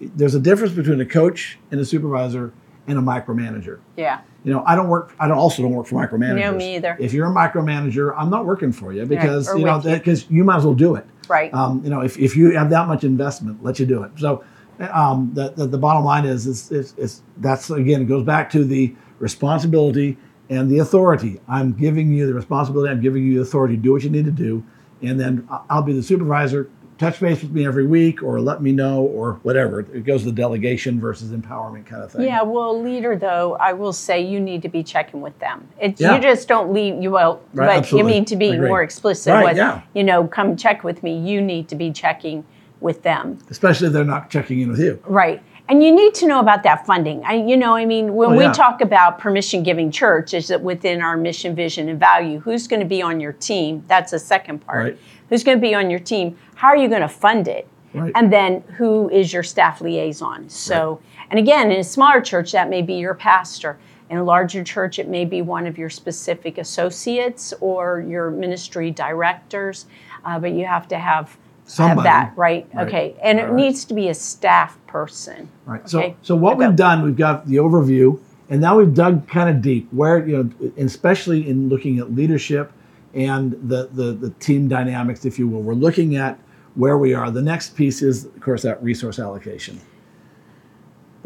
there's 0.00 0.34
a 0.34 0.40
difference 0.40 0.74
between 0.74 1.00
a 1.00 1.06
coach 1.06 1.58
and 1.70 1.80
a 1.80 1.84
supervisor 1.84 2.52
and 2.88 2.98
a 2.98 3.02
micromanager. 3.02 3.78
Yeah 3.96 4.20
you 4.46 4.52
know, 4.52 4.62
I 4.64 4.76
don't 4.76 4.88
work. 4.88 5.12
I 5.18 5.26
don't 5.26 5.38
also 5.38 5.60
don't 5.60 5.72
work 5.72 5.88
for 5.88 5.96
micromanagers. 5.96 6.40
No, 6.40 6.52
me 6.52 6.76
either. 6.76 6.96
If 7.00 7.12
you're 7.12 7.26
a 7.26 7.34
micromanager, 7.34 8.14
I'm 8.16 8.30
not 8.30 8.46
working 8.46 8.70
for 8.70 8.92
you 8.92 9.04
because 9.04 9.48
right. 9.48 9.58
you 9.58 9.64
know 9.64 9.80
because 9.80 10.30
you 10.30 10.44
might 10.44 10.58
as 10.58 10.64
well 10.64 10.72
do 10.74 10.94
it. 10.94 11.04
Right. 11.28 11.52
Um, 11.52 11.82
you 11.82 11.90
know, 11.90 12.00
if, 12.00 12.16
if 12.16 12.36
you 12.36 12.52
have 12.56 12.70
that 12.70 12.86
much 12.86 13.02
investment, 13.02 13.64
let 13.64 13.80
you 13.80 13.86
do 13.86 14.04
it. 14.04 14.12
So, 14.16 14.44
um, 14.92 15.32
the, 15.34 15.50
the, 15.50 15.66
the 15.66 15.78
bottom 15.78 16.04
line 16.04 16.24
is, 16.24 16.46
is, 16.46 16.70
is, 16.70 16.94
is 16.96 17.22
that's 17.38 17.70
again 17.70 18.02
it 18.02 18.04
goes 18.04 18.22
back 18.22 18.48
to 18.50 18.62
the 18.62 18.94
responsibility 19.18 20.16
and 20.48 20.70
the 20.70 20.78
authority. 20.78 21.40
I'm 21.48 21.72
giving 21.72 22.12
you 22.12 22.28
the 22.28 22.34
responsibility. 22.34 22.92
I'm 22.92 23.00
giving 23.00 23.24
you 23.24 23.34
the 23.34 23.40
authority. 23.40 23.76
Do 23.76 23.94
what 23.94 24.04
you 24.04 24.10
need 24.10 24.26
to 24.26 24.30
do, 24.30 24.62
and 25.02 25.18
then 25.18 25.48
I'll 25.68 25.82
be 25.82 25.92
the 25.92 26.04
supervisor 26.04 26.70
touch 26.98 27.20
base 27.20 27.42
with 27.42 27.50
me 27.50 27.66
every 27.66 27.86
week 27.86 28.22
or 28.22 28.40
let 28.40 28.62
me 28.62 28.72
know 28.72 29.02
or 29.02 29.34
whatever. 29.42 29.80
It 29.80 30.04
goes 30.04 30.22
to 30.22 30.26
the 30.26 30.32
delegation 30.32 30.98
versus 31.00 31.30
empowerment 31.32 31.86
kind 31.86 32.02
of 32.02 32.12
thing. 32.12 32.22
Yeah, 32.22 32.42
well, 32.42 32.80
leader 32.80 33.16
though, 33.16 33.56
I 33.60 33.72
will 33.72 33.92
say 33.92 34.20
you 34.20 34.40
need 34.40 34.62
to 34.62 34.68
be 34.68 34.82
checking 34.82 35.20
with 35.20 35.38
them. 35.38 35.68
It's 35.80 36.00
yeah. 36.00 36.14
you 36.14 36.22
just 36.22 36.48
don't 36.48 36.72
leave 36.72 37.02
you 37.02 37.10
well, 37.10 37.42
right, 37.52 37.66
but 37.66 37.76
absolutely. 37.78 38.12
you 38.12 38.16
mean 38.16 38.24
to 38.26 38.36
be 38.36 38.58
more 38.58 38.82
explicit 38.82 39.32
right, 39.32 39.44
with 39.44 39.56
yeah. 39.56 39.82
you 39.94 40.04
know, 40.04 40.26
come 40.26 40.56
check 40.56 40.84
with 40.84 41.02
me. 41.02 41.18
You 41.18 41.42
need 41.42 41.68
to 41.68 41.74
be 41.74 41.92
checking 41.92 42.44
with 42.80 43.02
them. 43.02 43.38
Especially 43.50 43.86
if 43.88 43.92
they're 43.92 44.04
not 44.04 44.30
checking 44.30 44.60
in 44.60 44.70
with 44.70 44.80
you. 44.80 45.00
Right. 45.06 45.42
And 45.68 45.82
you 45.82 45.92
need 45.92 46.14
to 46.14 46.28
know 46.28 46.38
about 46.38 46.62
that 46.62 46.86
funding. 46.86 47.24
I, 47.24 47.34
you 47.34 47.56
know, 47.56 47.74
I 47.74 47.86
mean, 47.86 48.14
when 48.14 48.30
oh, 48.30 48.40
yeah. 48.40 48.48
we 48.48 48.54
talk 48.54 48.80
about 48.80 49.18
permission 49.18 49.64
giving 49.64 49.90
church, 49.90 50.32
is 50.32 50.50
it 50.50 50.60
within 50.60 51.02
our 51.02 51.16
mission, 51.16 51.56
vision, 51.56 51.88
and 51.88 51.98
value? 51.98 52.38
Who's 52.38 52.68
going 52.68 52.80
to 52.80 52.86
be 52.86 53.02
on 53.02 53.18
your 53.18 53.32
team? 53.32 53.82
That's 53.88 54.12
the 54.12 54.18
second 54.20 54.60
part. 54.60 54.84
Right. 54.84 54.98
Who's 55.28 55.44
going 55.44 55.58
to 55.58 55.62
be 55.62 55.74
on 55.74 55.90
your 55.90 56.00
team? 56.00 56.36
How 56.54 56.68
are 56.68 56.76
you 56.76 56.88
going 56.88 57.02
to 57.02 57.08
fund 57.08 57.48
it? 57.48 57.68
Right. 57.94 58.12
And 58.14 58.32
then 58.32 58.62
who 58.76 59.08
is 59.08 59.32
your 59.32 59.42
staff 59.42 59.80
liaison? 59.80 60.48
So, 60.48 61.00
right. 61.18 61.26
and 61.30 61.38
again, 61.38 61.70
in 61.70 61.80
a 61.80 61.84
smaller 61.84 62.20
church, 62.20 62.52
that 62.52 62.68
may 62.68 62.82
be 62.82 62.94
your 62.94 63.14
pastor. 63.14 63.78
In 64.08 64.18
a 64.18 64.24
larger 64.24 64.62
church, 64.62 64.98
it 64.98 65.08
may 65.08 65.24
be 65.24 65.42
one 65.42 65.66
of 65.66 65.76
your 65.78 65.90
specific 65.90 66.58
associates 66.58 67.52
or 67.60 68.04
your 68.06 68.30
ministry 68.30 68.90
directors. 68.90 69.86
Uh, 70.24 70.38
but 70.38 70.52
you 70.52 70.64
have 70.66 70.86
to 70.88 70.98
have 70.98 71.36
Somebody. 71.64 72.08
have 72.08 72.28
that, 72.28 72.38
right? 72.38 72.68
right. 72.72 72.86
Okay. 72.86 73.16
And 73.22 73.40
All 73.40 73.46
it 73.46 73.52
needs 73.54 73.84
to 73.86 73.94
be 73.94 74.08
a 74.08 74.14
staff 74.14 74.78
person. 74.86 75.48
Right. 75.64 75.80
Okay? 75.80 75.88
So 75.88 76.16
so 76.22 76.36
what 76.36 76.56
we've 76.56 76.76
done, 76.76 77.02
we've 77.02 77.16
got 77.16 77.48
the 77.48 77.56
overview, 77.56 78.20
and 78.48 78.60
now 78.60 78.78
we've 78.78 78.94
dug 78.94 79.26
kind 79.26 79.50
of 79.50 79.60
deep 79.60 79.88
where, 79.90 80.24
you 80.24 80.36
know, 80.36 80.72
especially 80.76 81.48
in 81.48 81.68
looking 81.68 81.98
at 81.98 82.14
leadership 82.14 82.70
and 83.16 83.52
the, 83.68 83.88
the, 83.92 84.12
the 84.12 84.30
team 84.38 84.68
dynamics, 84.68 85.24
if 85.24 85.38
you 85.38 85.48
will. 85.48 85.62
We're 85.62 85.74
looking 85.74 86.16
at 86.16 86.38
where 86.74 86.98
we 86.98 87.14
are. 87.14 87.30
The 87.30 87.42
next 87.42 87.74
piece 87.74 88.02
is, 88.02 88.26
of 88.26 88.40
course, 88.40 88.62
that 88.62 88.82
resource 88.82 89.18
allocation 89.18 89.80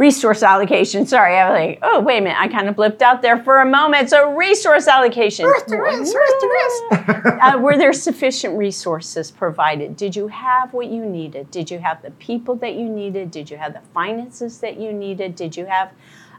resource 0.01 0.43
allocation. 0.43 1.07
Sorry, 1.07 1.37
I 1.37 1.51
was 1.51 1.59
like, 1.59 1.79
oh, 1.83 2.01
wait 2.01 2.19
a 2.19 2.21
minute. 2.23 2.41
I 2.41 2.49
kind 2.49 2.71
of 2.71 2.75
blipped 2.75 3.03
out 3.03 3.21
there 3.21 3.45
for 3.45 3.61
a 3.61 3.67
moment. 3.67 4.09
So, 4.09 4.35
resource 4.35 4.89
allocation. 4.89 5.45
uh, 7.43 7.59
were 7.59 7.77
there 7.77 7.93
sufficient 7.93 8.57
resources 8.57 9.31
provided? 9.31 9.99
Did 9.99 10.17
you 10.17 10.29
have 10.29 10.73
what 10.73 10.87
you 10.87 11.05
needed? 11.05 11.51
Did 11.51 11.71
you 11.71 11.81
have 11.81 12.01
the 12.01 12.13
people 12.13 12.55
that 12.57 12.77
you 12.77 12.89
needed? 12.89 13.31
Did 13.31 13.51
you 13.51 13.59
have 13.59 13.75
the 13.75 13.83
finances 13.93 14.59
that 14.61 14.81
you 14.81 14.91
needed? 14.91 15.37
Did 15.37 15.55
you 15.55 15.67
have 15.67 15.93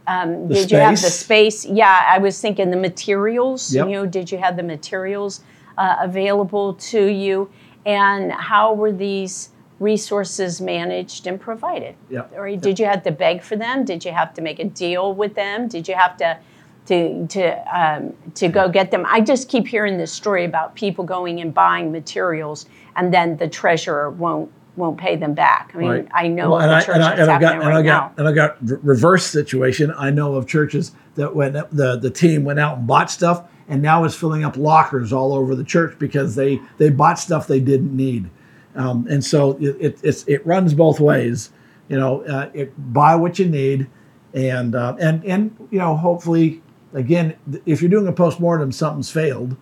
um, 0.07 0.47
did 0.47 0.57
space. 0.57 0.71
you 0.71 0.77
have 0.77 1.01
the 1.01 1.09
space? 1.09 1.65
Yeah, 1.65 2.05
I 2.07 2.17
was 2.17 2.39
thinking 2.39 2.71
the 2.71 2.77
materials. 2.77 3.73
Yep. 3.73 3.87
You 3.87 3.91
know, 3.93 4.05
did 4.05 4.31
you 4.31 4.37
have 4.37 4.55
the 4.55 4.63
materials 4.63 5.41
uh, 5.77 5.97
available 5.99 6.73
to 6.75 7.05
you? 7.05 7.49
And 7.85 8.31
how 8.31 8.73
were 8.73 8.91
these 8.91 9.49
resources 9.81 10.61
managed 10.61 11.25
and 11.27 11.41
provided. 11.41 11.95
Yep. 12.09 12.33
Or 12.37 12.55
did 12.55 12.79
you 12.79 12.85
have 12.85 13.03
to 13.03 13.11
beg 13.11 13.41
for 13.41 13.55
them? 13.55 13.83
Did 13.83 14.05
you 14.05 14.11
have 14.11 14.33
to 14.35 14.41
make 14.41 14.59
a 14.59 14.65
deal 14.65 15.13
with 15.13 15.33
them? 15.33 15.67
Did 15.67 15.87
you 15.87 15.95
have 15.95 16.15
to 16.17 16.37
to 16.85 17.27
to 17.27 17.77
um, 17.77 18.13
to 18.35 18.47
go 18.47 18.69
get 18.69 18.91
them? 18.91 19.05
I 19.07 19.21
just 19.21 19.49
keep 19.49 19.67
hearing 19.67 19.97
this 19.97 20.13
story 20.13 20.45
about 20.45 20.75
people 20.75 21.03
going 21.03 21.41
and 21.41 21.53
buying 21.53 21.91
materials 21.91 22.67
and 22.95 23.11
then 23.11 23.37
the 23.37 23.49
treasurer 23.49 24.11
won't 24.11 24.51
won't 24.75 24.97
pay 24.97 25.15
them 25.15 25.33
back. 25.33 25.71
I 25.73 25.77
mean, 25.77 25.89
right. 25.89 26.07
I 26.13 26.27
know 26.27 26.51
well, 26.51 26.61
and 26.61 26.71
I, 26.71 26.81
church 26.81 26.95
and 26.95 27.03
I, 27.03 27.13
and 27.13 27.31
I've 27.31 27.41
got, 27.41 27.57
right 27.57 27.65
and 27.65 27.73
I 27.73 27.81
got, 27.81 27.83
now. 27.83 28.13
And 28.17 28.27
I 28.27 28.31
got 28.31 28.57
reverse 28.83 29.25
situation. 29.25 29.93
I 29.97 30.11
know 30.11 30.35
of 30.35 30.47
churches 30.47 30.93
that 31.15 31.35
when 31.35 31.53
the, 31.53 31.99
the 32.01 32.09
team 32.09 32.43
went 32.43 32.59
out 32.59 32.77
and 32.77 32.87
bought 32.87 33.11
stuff 33.11 33.43
and 33.67 33.81
now 33.81 34.03
is 34.05 34.15
filling 34.15 34.43
up 34.43 34.57
lockers 34.57 35.11
all 35.11 35.33
over 35.33 35.55
the 35.55 35.63
church 35.63 35.97
because 35.99 36.35
they, 36.35 36.61
they 36.77 36.89
bought 36.89 37.19
stuff 37.19 37.47
they 37.47 37.59
didn't 37.59 37.95
need. 37.95 38.29
Um, 38.75 39.07
and 39.09 39.23
so 39.23 39.57
it, 39.59 39.99
it, 40.03 40.23
it 40.27 40.45
runs 40.45 40.73
both 40.73 40.99
ways. 40.99 41.51
You 41.89 41.99
know, 41.99 42.21
uh, 42.21 42.49
it, 42.53 42.73
buy 42.93 43.15
what 43.15 43.37
you 43.37 43.45
need, 43.45 43.89
and 44.33 44.75
uh, 44.75 44.95
and 44.99 45.25
and 45.25 45.53
you 45.71 45.79
know, 45.79 45.97
hopefully, 45.97 46.61
again, 46.93 47.35
if 47.65 47.81
you're 47.81 47.91
doing 47.91 48.07
a 48.07 48.13
postmortem, 48.13 48.71
something's 48.71 49.11
failed. 49.11 49.57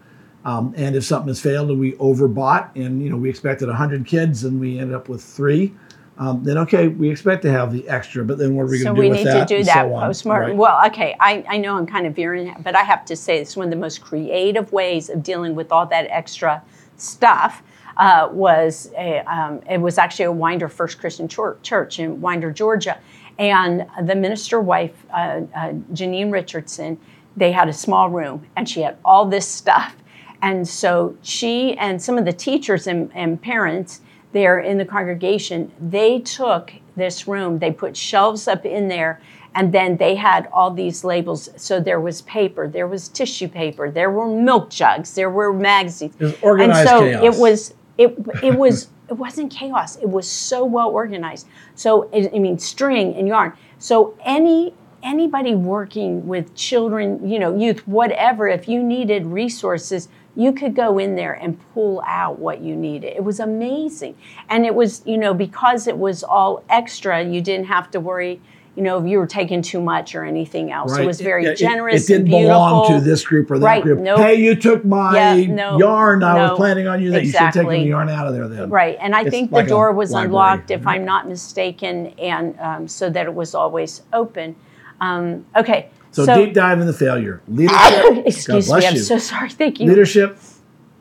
Um, 0.45 0.73
and 0.77 0.95
if 0.95 1.03
something 1.03 1.27
has 1.27 1.41
failed 1.41 1.69
and 1.69 1.79
we 1.79 1.93
overbought, 1.93 2.75
and 2.75 3.03
you 3.03 3.09
know, 3.09 3.17
we 3.17 3.29
expected 3.29 3.67
100 3.67 4.05
kids 4.05 4.45
and 4.45 4.59
we 4.59 4.79
ended 4.79 4.95
up 4.95 5.09
with 5.09 5.23
three, 5.23 5.73
um, 6.19 6.43
then 6.43 6.57
okay, 6.57 6.89
we 6.89 7.09
expect 7.09 7.41
to 7.43 7.51
have 7.51 7.71
the 7.71 7.87
extra, 7.87 8.25
but 8.25 8.37
then 8.37 8.53
what 8.53 8.63
are 8.63 8.67
we 8.67 8.79
so 8.79 8.93
going 8.93 8.95
to 8.95 9.01
do 9.01 9.09
with 9.09 9.23
that? 9.23 9.31
So 9.31 9.33
we 9.33 9.39
need 9.39 9.47
to 9.47 9.57
do 9.57 9.63
that 9.63 9.85
so 9.85 9.89
postmortem. 9.89 10.49
right? 10.49 10.57
Well, 10.57 10.85
okay, 10.87 11.15
I, 11.19 11.45
I 11.47 11.57
know 11.57 11.77
I'm 11.77 11.87
kind 11.87 12.05
of 12.05 12.13
veering, 12.13 12.53
but 12.61 12.75
I 12.75 12.83
have 12.83 13.05
to 13.05 13.15
say 13.15 13.39
it's 13.39 13.55
one 13.55 13.67
of 13.67 13.71
the 13.71 13.77
most 13.77 14.01
creative 14.01 14.71
ways 14.73 15.09
of 15.09 15.23
dealing 15.23 15.55
with 15.55 15.71
all 15.71 15.85
that 15.85 16.07
extra 16.09 16.61
stuff. 16.97 17.63
Uh, 17.97 18.29
was 18.31 18.89
a, 18.97 19.19
um, 19.29 19.59
it 19.69 19.81
was 19.81 19.97
actually 19.97 20.23
a 20.23 20.31
Winder 20.31 20.69
First 20.69 20.99
Christian 20.99 21.27
Church, 21.27 21.57
church 21.63 21.99
in 21.99 22.21
Winder, 22.21 22.49
Georgia, 22.49 22.97
and 23.37 23.85
the 24.03 24.15
minister 24.15 24.61
wife 24.61 25.05
uh, 25.11 25.41
uh, 25.53 25.73
Janine 25.91 26.31
Richardson. 26.31 26.97
They 27.35 27.51
had 27.51 27.67
a 27.67 27.73
small 27.73 28.09
room, 28.09 28.45
and 28.55 28.69
she 28.69 28.81
had 28.81 28.97
all 29.03 29.25
this 29.25 29.45
stuff, 29.45 29.97
and 30.41 30.67
so 30.67 31.17
she 31.21 31.77
and 31.77 32.01
some 32.01 32.17
of 32.17 32.25
the 32.25 32.33
teachers 32.33 32.87
and, 32.87 33.11
and 33.13 33.41
parents 33.41 34.01
there 34.31 34.59
in 34.59 34.77
the 34.77 34.85
congregation, 34.85 35.71
they 35.79 36.19
took 36.19 36.71
this 36.95 37.27
room, 37.27 37.59
they 37.59 37.71
put 37.71 37.97
shelves 37.97 38.47
up 38.47 38.65
in 38.65 38.87
there, 38.87 39.19
and 39.55 39.73
then 39.73 39.97
they 39.97 40.15
had 40.15 40.47
all 40.53 40.71
these 40.71 41.03
labels. 41.03 41.49
So 41.55 41.79
there 41.79 41.99
was 41.99 42.21
paper, 42.21 42.67
there 42.67 42.87
was 42.87 43.07
tissue 43.07 43.47
paper, 43.47 43.89
there 43.89 44.11
were 44.11 44.27
milk 44.27 44.69
jugs, 44.69 45.15
there 45.15 45.29
were 45.29 45.51
magazines. 45.51 46.15
It 46.19 46.23
was 46.23 46.35
organized 46.41 46.79
and 46.79 46.89
so 46.89 46.99
chaos. 46.99 47.23
it 47.23 47.39
was 47.39 47.73
it 47.97 48.43
it 48.43 48.55
was 48.55 48.89
it 49.09 49.13
wasn't 49.13 49.51
chaos. 49.51 49.95
It 49.97 50.09
was 50.09 50.29
so 50.29 50.63
well 50.63 50.89
organized. 50.89 51.47
So 51.75 52.09
I 52.13 52.29
I 52.33 52.39
mean 52.39 52.59
string 52.59 53.15
and 53.15 53.27
yarn. 53.27 53.53
So 53.79 54.15
any 54.23 54.73
anybody 55.01 55.55
working 55.55 56.27
with 56.27 56.53
children, 56.55 57.27
you 57.27 57.39
know, 57.39 57.57
youth, 57.57 57.87
whatever, 57.87 58.47
if 58.47 58.67
you 58.67 58.83
needed 58.83 59.25
resources, 59.25 60.09
you 60.39 60.53
could 60.53 60.73
go 60.73 60.97
in 60.97 61.17
there 61.17 61.33
and 61.33 61.59
pull 61.73 62.01
out 62.07 62.39
what 62.39 62.61
you 62.61 62.73
needed. 62.73 63.13
It 63.13 63.25
was 63.25 63.41
amazing. 63.41 64.15
And 64.47 64.65
it 64.65 64.73
was, 64.73 65.01
you 65.05 65.17
know, 65.17 65.33
because 65.33 65.85
it 65.85 65.97
was 65.97 66.23
all 66.23 66.63
extra, 66.69 67.21
you 67.21 67.41
didn't 67.41 67.65
have 67.65 67.91
to 67.91 67.99
worry, 67.99 68.39
you 68.77 68.81
know, 68.81 68.97
if 68.97 69.05
you 69.05 69.17
were 69.17 69.27
taking 69.27 69.61
too 69.61 69.81
much 69.81 70.15
or 70.15 70.23
anything 70.23 70.71
else. 70.71 70.97
It 70.97 71.05
was 71.05 71.19
very 71.19 71.43
yeah, 71.43 71.55
generous. 71.55 72.05
It, 72.05 72.13
didn't 72.13 72.33
and 72.33 72.45
belong 72.45 72.87
to 72.87 73.01
this 73.01 73.25
group 73.25 73.51
or 73.51 73.59
that 73.59 73.65
Right, 73.65 73.83
group. 73.83 73.99
nope. 73.99 74.19
Hey, 74.19 74.35
you 74.35 74.55
took 74.55 74.85
my 74.85 75.13
Yeah, 75.13 75.53
no, 75.53 75.77
yarn. 75.77 76.23
I 76.23 76.41
was 76.41 76.57
planning 76.57 76.87
on 76.87 77.01
you 77.01 77.11
that 77.11 77.25
you 77.25 77.31
should 77.31 77.35
exactly. 77.35 77.75
taken 77.75 77.81
the 77.83 77.89
yarn 77.89 78.07
out 78.07 78.25
of 78.25 78.33
there 78.33 78.47
then. 78.47 78.69
Right, 78.69 78.97
and 79.01 79.13
I 79.13 79.23
It's 79.23 79.31
think 79.31 79.51
like 79.51 79.65
the 79.65 79.69
door 79.71 79.91
was 79.91 80.11
library. 80.11 80.27
unlocked, 80.27 80.71
if 80.71 80.87
I'm 80.87 81.03
not 81.03 81.27
mistaken, 81.27 82.13
and 82.17 82.57
um, 82.61 82.87
so 82.87 83.09
that 83.09 83.25
it 83.25 83.33
was 83.33 83.53
always 83.53 84.03
open. 84.13 84.55
Um, 85.01 85.45
okay, 85.57 85.89
So, 86.11 86.25
deep 86.25 86.53
dive 86.53 86.79
into 86.79 86.93
failure. 86.93 87.41
Leadership. 87.47 87.77
Excuse 88.25 88.71
me, 88.71 88.85
I'm 88.85 88.95
you. 88.95 89.01
so 89.01 89.17
sorry. 89.17 89.49
Thank 89.49 89.79
you. 89.79 89.87
Leadership 89.87 90.39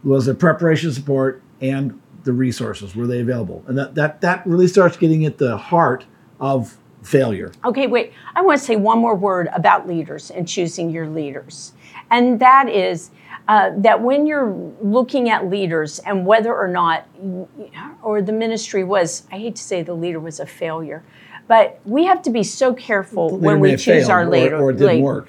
was 0.05 0.27
the 0.27 0.35
preparation 0.35 0.93
support 0.93 1.43
and 1.61 2.01
the 2.25 2.33
resources. 2.33 2.95
Were 2.95 3.07
they 3.07 3.21
available? 3.21 3.65
And 3.67 3.79
that, 3.79 3.95
that, 3.95 4.21
that 4.21 4.47
really 4.47 4.69
starts 4.69 4.97
getting 4.97 5.25
at 5.25 5.39
the 5.39 5.57
heart 5.57 6.05
of 6.41 6.77
failure. 7.03 7.53
Okay, 7.65 7.87
wait. 7.87 8.13
I 8.35 8.43
want 8.43 8.59
to 8.59 8.65
say 8.65 8.77
one 8.77 8.99
more 8.99 9.15
word 9.15 9.49
about 9.53 9.89
leaders 9.89 10.31
and 10.31 10.47
choosing 10.47 10.91
your 10.91 11.09
leaders. 11.09 11.73
And 12.11 12.41
that 12.41 12.69
is 12.69 13.11
uh, 13.49 13.71
that 13.79 14.03
when 14.03 14.27
you're 14.27 14.53
looking 14.83 15.31
at 15.31 15.49
leaders 15.49 15.99
and 16.01 16.27
whether 16.27 16.55
or 16.55 16.69
not, 16.69 17.07
or 18.03 18.21
the 18.21 18.33
ministry 18.33 18.85
was, 18.85 19.27
I 19.33 19.39
hate 19.39 19.57
to 19.57 19.63
say 19.63 19.83
the 19.83 19.95
leader 19.95 20.21
was 20.21 20.39
a 20.39 20.47
failure, 20.47 21.03
but 21.49 21.81
we 21.85 22.05
have 22.05 22.23
to 22.23 22.31
be 22.31 22.43
so 22.43 22.73
careful 22.75 23.37
when 23.39 23.59
we 23.61 23.71
choose 23.73 23.85
failed 24.07 24.11
our 24.11 24.25
or- 24.25 24.31
Or, 24.53 24.71
it 24.71 24.75
didn't 24.75 24.87
like- 24.97 25.03
work. 25.03 25.29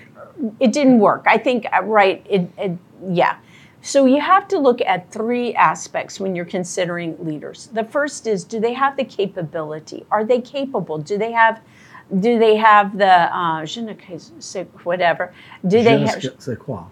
it 0.59 0.71
didn't 0.71 0.99
work. 0.99 1.25
I 1.27 1.37
think 1.37 1.65
uh, 1.73 1.83
right. 1.83 2.25
It, 2.29 2.49
it 2.57 2.71
yeah. 3.07 3.37
So 3.81 4.05
you 4.05 4.19
have 4.19 4.47
to 4.49 4.59
look 4.59 4.81
at 4.81 5.09
three 5.11 5.53
aspects 5.55 6.19
when 6.19 6.35
you're 6.35 6.45
considering 6.45 7.15
leaders. 7.25 7.67
The 7.73 7.85
first 7.85 8.27
is 8.27 8.43
do 8.43 8.59
they 8.59 8.73
have 8.73 8.97
the 8.97 9.05
capability? 9.05 10.05
Are 10.11 10.23
they 10.25 10.41
capable? 10.41 10.97
Do 10.97 11.17
they 11.17 11.31
have 11.31 11.61
do 12.19 12.37
they 12.39 12.55
have 12.57 12.97
the 12.97 13.13
uh, 13.35 13.65
je 13.65 13.81
ne 13.81 13.95
sais 14.39 14.65
whatever? 14.83 15.33
Do 15.65 15.77
Je 15.77 15.83
they 15.83 15.99
have 16.05 16.21
sais 16.39 16.57
quoi. 16.57 16.83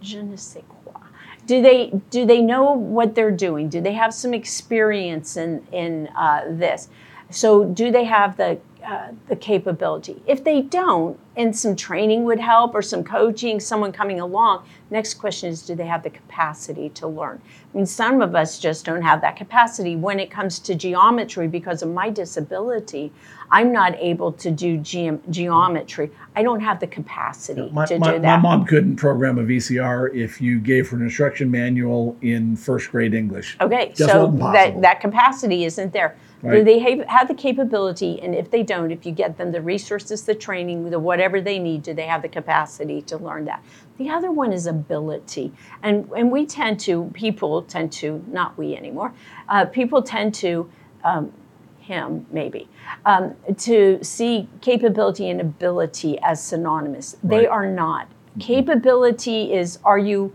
je 0.00 0.22
ne 0.22 0.36
sais 0.36 0.62
quoi. 0.68 1.00
Do 1.46 1.60
they 1.62 1.90
do 2.10 2.24
they 2.26 2.40
know 2.42 2.72
what 2.72 3.14
they're 3.16 3.32
doing? 3.48 3.68
Do 3.68 3.80
they 3.80 3.94
have 3.94 4.12
some 4.14 4.32
experience 4.34 5.36
in 5.36 5.66
in 5.72 6.08
uh, 6.16 6.42
this? 6.50 6.88
So 7.30 7.64
do 7.64 7.90
they 7.90 8.04
have 8.04 8.36
the 8.36 8.58
uh, 8.84 9.08
the 9.28 9.36
capability? 9.36 10.22
If 10.26 10.42
they 10.42 10.62
don't, 10.62 11.18
and 11.36 11.54
some 11.56 11.76
training 11.76 12.24
would 12.24 12.40
help, 12.40 12.74
or 12.74 12.80
some 12.80 13.04
coaching, 13.04 13.60
someone 13.60 13.92
coming 13.92 14.20
along. 14.20 14.64
Next 14.90 15.14
question 15.14 15.50
is, 15.50 15.62
do 15.62 15.74
they 15.74 15.86
have 15.86 16.02
the 16.02 16.10
capacity 16.10 16.88
to 16.90 17.06
learn? 17.06 17.40
I 17.72 17.76
mean, 17.76 17.86
some 17.86 18.22
of 18.22 18.34
us 18.34 18.58
just 18.58 18.84
don't 18.86 19.02
have 19.02 19.20
that 19.20 19.36
capacity 19.36 19.96
when 19.96 20.18
it 20.18 20.30
comes 20.30 20.58
to 20.60 20.74
geometry 20.74 21.46
because 21.46 21.82
of 21.82 21.90
my 21.90 22.08
disability. 22.10 23.12
I'm 23.50 23.70
not 23.72 23.96
able 23.98 24.32
to 24.32 24.50
do 24.50 24.78
geom- 24.78 25.20
geometry. 25.30 26.10
I 26.34 26.42
don't 26.42 26.60
have 26.60 26.80
the 26.80 26.86
capacity 26.86 27.68
My, 27.70 27.84
to 27.86 27.98
my, 27.98 28.12
do 28.12 28.18
that. 28.20 28.36
my 28.36 28.36
mom 28.38 28.64
couldn't 28.64 28.96
program 28.96 29.38
a 29.38 29.42
VCR 29.42 30.14
if 30.14 30.40
you 30.40 30.58
gave 30.58 30.88
her 30.88 30.96
an 30.96 31.02
instruction 31.02 31.50
manual 31.50 32.16
in 32.22 32.56
first 32.56 32.90
grade 32.90 33.14
English. 33.14 33.56
Okay, 33.60 33.92
Just 33.94 34.10
so 34.10 34.26
that, 34.52 34.80
that 34.80 35.00
capacity 35.00 35.64
isn't 35.64 35.92
there. 35.92 36.16
Do 36.42 36.64
they 36.64 36.78
have, 36.78 37.06
have 37.06 37.28
the 37.28 37.34
capability? 37.34 38.20
And 38.22 38.34
if 38.34 38.50
they 38.50 38.62
don't, 38.62 38.90
if 38.90 39.04
you 39.04 39.12
get 39.12 39.36
them 39.36 39.52
the 39.52 39.60
resources, 39.60 40.22
the 40.22 40.34
training, 40.34 40.88
the 40.88 40.98
whatever 40.98 41.40
they 41.40 41.58
need, 41.58 41.82
do 41.82 41.92
they 41.92 42.06
have 42.06 42.22
the 42.22 42.28
capacity 42.28 43.02
to 43.02 43.18
learn 43.18 43.44
that? 43.44 43.62
The 43.98 44.08
other 44.08 44.30
one 44.30 44.52
is 44.52 44.66
ability. 44.66 45.52
And, 45.82 46.10
and 46.16 46.30
we 46.30 46.46
tend 46.46 46.80
to, 46.80 47.10
people 47.12 47.62
tend 47.62 47.92
to, 47.92 48.24
not 48.28 48.56
we 48.56 48.74
anymore, 48.74 49.12
uh, 49.48 49.66
people 49.66 50.02
tend 50.02 50.34
to, 50.36 50.70
um, 51.04 51.32
him 51.80 52.24
maybe, 52.30 52.68
um, 53.04 53.34
to 53.58 53.98
see 54.02 54.48
capability 54.60 55.28
and 55.28 55.40
ability 55.40 56.18
as 56.20 56.42
synonymous. 56.42 57.16
They 57.22 57.46
are 57.46 57.66
not. 57.66 58.06
Capability 58.38 59.52
is, 59.52 59.78
are 59.84 59.98
you 59.98 60.32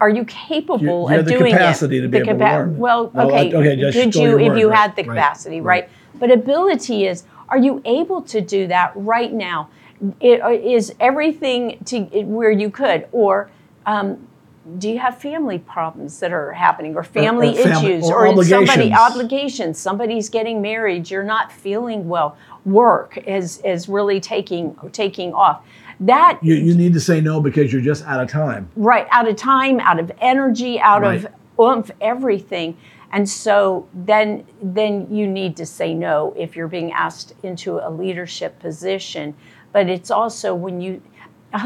are 0.00 0.08
you 0.08 0.24
capable 0.24 0.80
You- 0.80 1.10
you 1.12 1.18
of 1.18 1.24
the 1.24 1.30
doing 1.38 1.52
capacity 1.52 1.98
it? 1.98 2.02
to 2.02 2.08
be 2.08 2.18
The 2.20 2.30
able 2.30 2.38
to 2.38 2.44
learn. 2.44 2.78
Well, 2.78 3.10
Well, 3.12 3.26
okay. 3.30 3.52
okay, 3.54 3.76
just 3.76 3.98
Could 3.98 4.14
show 4.14 4.22
you, 4.22 4.38
if 4.38 4.48
word, 4.50 4.58
you 4.58 4.68
right, 4.70 4.78
had 4.78 4.96
the 4.96 5.02
capacity, 5.04 5.60
right. 5.60 5.82
right. 5.82 5.88
But 6.18 6.30
ability 6.30 7.06
is, 7.06 7.24
are 7.48 7.58
you 7.58 7.80
able 7.84 8.22
to 8.22 8.40
do 8.40 8.66
that 8.68 8.92
right 8.94 9.32
now? 9.32 9.68
It, 10.20 10.40
uh, 10.42 10.50
is 10.50 10.94
everything 11.00 11.78
to 11.86 11.96
it, 12.12 12.26
where 12.26 12.50
you 12.52 12.70
could, 12.70 13.06
or 13.10 13.50
um, 13.86 14.18
do 14.78 14.88
you 14.90 14.98
have 14.98 15.18
family 15.18 15.58
problems 15.58 16.20
that 16.20 16.30
are 16.32 16.52
happening, 16.52 16.94
or 16.94 17.02
family 17.02 17.58
or 17.58 17.62
family- 17.64 17.94
issues, 17.94 18.10
or 18.10 18.26
somebody 18.44 18.92
obligations. 18.92 18.94
obligations? 18.98 19.78
Somebody's 19.78 20.28
getting 20.28 20.60
married. 20.62 21.10
You're 21.10 21.24
not 21.24 21.50
feeling 21.50 22.08
well. 22.08 22.36
Work 22.64 23.16
is 23.26 23.58
is 23.64 23.88
really 23.88 24.20
taking 24.20 24.76
taking 24.92 25.32
off. 25.32 25.62
That 26.00 26.38
You, 26.42 26.54
you 26.54 26.74
need 26.74 26.92
to 26.94 27.00
say 27.00 27.20
no 27.20 27.40
because 27.40 27.72
you're 27.72 27.82
just 27.82 28.04
out 28.04 28.20
of 28.20 28.28
time. 28.28 28.70
right 28.76 29.06
out 29.10 29.28
of 29.28 29.36
time 29.36 29.80
out 29.80 29.98
of 29.98 30.12
energy 30.20 30.78
out 30.80 31.02
of 31.04 31.26
oomph 31.60 31.90
everything. 32.00 32.76
And 33.10 33.28
so 33.28 33.88
then 33.94 34.46
then 34.62 35.08
you 35.10 35.26
need 35.26 35.56
to 35.56 35.66
say 35.66 35.94
no 35.94 36.34
if 36.36 36.54
you're 36.54 36.68
being 36.68 36.92
asked 36.92 37.32
into 37.42 37.78
a 37.78 37.90
leadership 37.90 38.58
position. 38.60 39.34
But 39.72 39.88
it's 39.88 40.10
also 40.10 40.54
when 40.54 40.80
you 40.80 41.02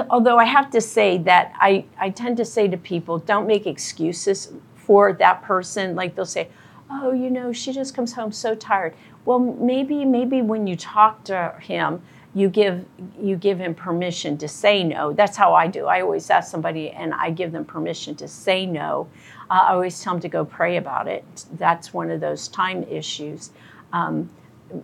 although 0.09 0.39
i 0.39 0.45
have 0.45 0.71
to 0.71 0.81
say 0.81 1.19
that 1.19 1.53
i 1.61 1.85
i 1.99 2.09
tend 2.09 2.37
to 2.37 2.45
say 2.45 2.69
to 2.69 2.77
people 2.77 3.19
don't 3.19 3.47
make 3.49 3.67
excuses 3.67 4.53
for 4.77 5.13
that 5.15 5.43
person. 5.43 5.95
Like 5.95 6.15
they'll 6.15 6.25
say 6.25 6.49
oh 6.89 7.13
you 7.13 7.29
know 7.31 7.53
she 7.53 7.73
just 7.73 7.95
comes 7.95 8.13
home 8.15 8.33
so 8.33 8.55
tired. 8.55 8.95
Well 9.25 9.41
maybe 9.41 10.05
maybe 10.05 10.41
when 10.41 10.67
you 10.67 10.77
talk 10.77 11.25
to 11.25 11.55
him 11.61 12.01
you 12.35 12.49
give 12.49 12.85
you 13.21 13.37
give 13.37 13.59
him 13.59 13.75
permission 13.75 14.39
to 14.39 14.49
say 14.49 14.83
no. 14.83 15.13
That's 15.13 15.37
how 15.37 15.55
I 15.55 15.67
do. 15.67 15.87
I 15.87 16.01
always 16.01 16.31
ask 16.31 16.51
somebody 16.51 16.91
and 16.91 17.13
I 17.13 17.31
give 17.31 17.53
them 17.53 17.65
permission 17.65 18.15
to 18.17 18.29
say 18.29 18.65
no. 18.65 19.09
Uh, 19.51 19.67
I 19.69 19.73
always 19.73 20.01
tell 20.01 20.15
them 20.15 20.23
to 20.23 20.29
go 20.29 20.45
pray 20.45 20.77
about 20.79 21.09
it. 21.09 21.25
That's 21.53 21.93
one 21.93 22.11
of 22.11 22.21
those 22.21 22.49
time 22.49 22.85
issues. 22.85 23.51
Um, 23.93 24.31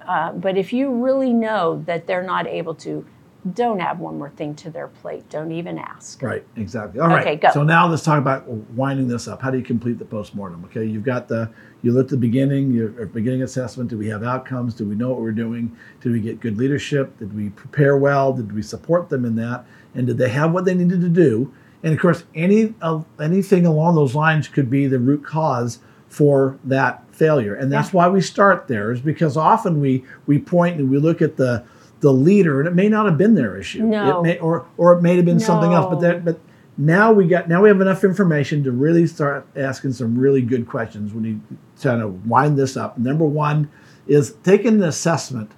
uh, 0.07 0.33
but 0.33 0.59
if 0.59 0.73
you 0.73 0.91
really 0.91 1.33
know 1.33 1.83
that 1.87 2.07
they're 2.07 2.23
not 2.23 2.47
able 2.47 2.75
to, 2.75 3.07
don't 3.55 3.81
add 3.81 3.99
one 3.99 4.19
more 4.19 4.31
thing 4.31 4.55
to 4.57 4.71
their 4.71 4.89
plate. 4.89 5.29
Don't 5.29 5.53
even 5.53 5.79
ask. 5.79 6.23
Right, 6.23 6.45
exactly. 6.57 7.01
All 7.01 7.09
right. 7.09 7.21
Okay, 7.21 7.37
go. 7.37 7.51
So 7.53 7.63
now 7.63 7.87
let's 7.87 8.03
talk 8.03 8.19
about 8.19 8.49
winding 8.49 9.09
this 9.09 9.29
up. 9.29 9.43
How 9.43 9.51
do 9.51 9.59
you 9.59 9.65
complete 9.65 9.99
the 9.99 10.05
postmortem? 10.05 10.65
Okay, 10.67 10.85
you've 10.85 11.05
got 11.05 11.29
the 11.29 11.51
you 11.83 11.93
look 11.93 12.07
at 12.07 12.11
the 12.11 12.17
beginning, 12.17 12.73
your 12.73 12.89
beginning 13.07 13.43
assessment. 13.43 13.91
Do 13.91 13.99
we 13.99 14.09
have 14.09 14.23
outcomes? 14.23 14.75
Do 14.75 14.87
we 14.87 14.95
know 14.95 15.11
what 15.11 15.21
we're 15.21 15.33
doing? 15.33 15.77
Did 16.01 16.13
we 16.13 16.21
get 16.21 16.41
good 16.41 16.57
leadership? 16.57 17.19
Did 17.19 17.37
we 17.37 17.51
prepare 17.51 17.97
well? 17.97 18.33
Did 18.33 18.53
we 18.53 18.63
support 18.63 19.09
them 19.09 19.25
in 19.25 19.37
that? 19.37 19.65
And 19.95 20.07
did 20.07 20.19
they 20.19 20.29
have 20.31 20.53
what 20.53 20.65
they 20.65 20.75
needed 20.75 21.01
to 21.01 21.09
do? 21.09 21.53
And 21.83 21.93
of 21.95 22.01
course, 22.01 22.25
any 22.35 22.75
uh, 22.83 23.03
anything 23.21 23.67
along 23.67 23.95
those 23.95 24.15
lines 24.15 24.49
could 24.49 24.69
be 24.69 24.87
the 24.87 24.99
root 24.99 25.25
cause 25.25 25.79
for 26.09 26.59
that 26.65 27.05
failure. 27.15 27.55
And 27.55 27.71
that's 27.71 27.93
why 27.93 28.09
we 28.09 28.21
start 28.21 28.67
there, 28.67 28.91
is 28.91 29.01
because 29.01 29.37
often 29.37 29.81
we 29.81 30.05
we 30.27 30.39
point 30.39 30.81
and 30.81 30.91
we 30.91 30.99
look 30.99 31.23
at 31.23 31.37
the 31.37 31.65
the 32.01 32.13
leader, 32.13 32.61
and 32.61 32.69
it 32.69 32.75
may 32.75 32.89
not 32.89 33.07
have 33.07 33.19
been 33.19 33.35
their 33.35 33.57
issue. 33.57 33.83
No. 33.83 34.21
It 34.21 34.23
may, 34.23 34.39
or 34.39 34.67
or 34.77 34.95
it 34.95 35.03
may 35.03 35.17
have 35.17 35.25
been 35.25 35.41
something 35.41 35.73
else. 35.73 35.87
But 35.91 36.01
that 36.01 36.25
but 36.25 36.39
now 36.77 37.13
we 37.13 37.27
got 37.27 37.49
now 37.49 37.63
we 37.63 37.69
have 37.69 37.81
enough 37.81 38.05
information 38.05 38.63
to 38.65 38.73
really 38.73 39.07
start 39.07 39.47
asking 39.57 39.93
some 39.95 40.17
really 40.17 40.43
good 40.43 40.69
questions 40.69 41.13
when 41.13 41.25
you 41.25 41.41
kind 41.83 42.01
of 42.03 42.27
wind 42.27 42.57
this 42.59 42.77
up. 42.77 42.99
Number 42.99 43.25
one 43.25 43.69
is 44.07 44.35
taking 44.45 44.75
an 44.75 44.85
assessment 44.85 45.51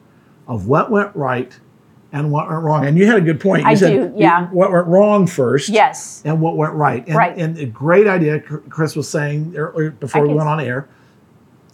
of 0.48 0.66
what 0.66 0.90
went 0.90 1.14
right 1.14 1.59
and 2.12 2.33
what 2.33 2.48
went 2.48 2.62
wrong. 2.62 2.87
And 2.87 2.98
you 2.98 3.07
had 3.07 3.16
a 3.18 3.20
good 3.20 3.38
point. 3.40 3.62
You 3.62 3.68
I 3.68 3.74
said 3.74 4.14
do, 4.14 4.18
yeah. 4.18 4.48
what 4.48 4.72
went 4.72 4.87
wrong 4.87 5.26
first. 5.26 5.68
Yes. 5.68 6.22
And 6.24 6.40
what 6.40 6.57
went 6.57 6.72
right. 6.72 7.07
And, 7.07 7.16
Right. 7.16 7.37
and 7.37 7.57
a 7.59 7.66
great 7.66 8.07
idea 8.09 8.40
Kris 8.40 8.96
was 8.96 9.09
saying 9.09 9.55
earlier 9.57 9.90
before 9.90 10.22
I 10.22 10.26
we 10.29 10.35
went 10.35 10.48
on 10.48 10.59
air. 10.61 10.88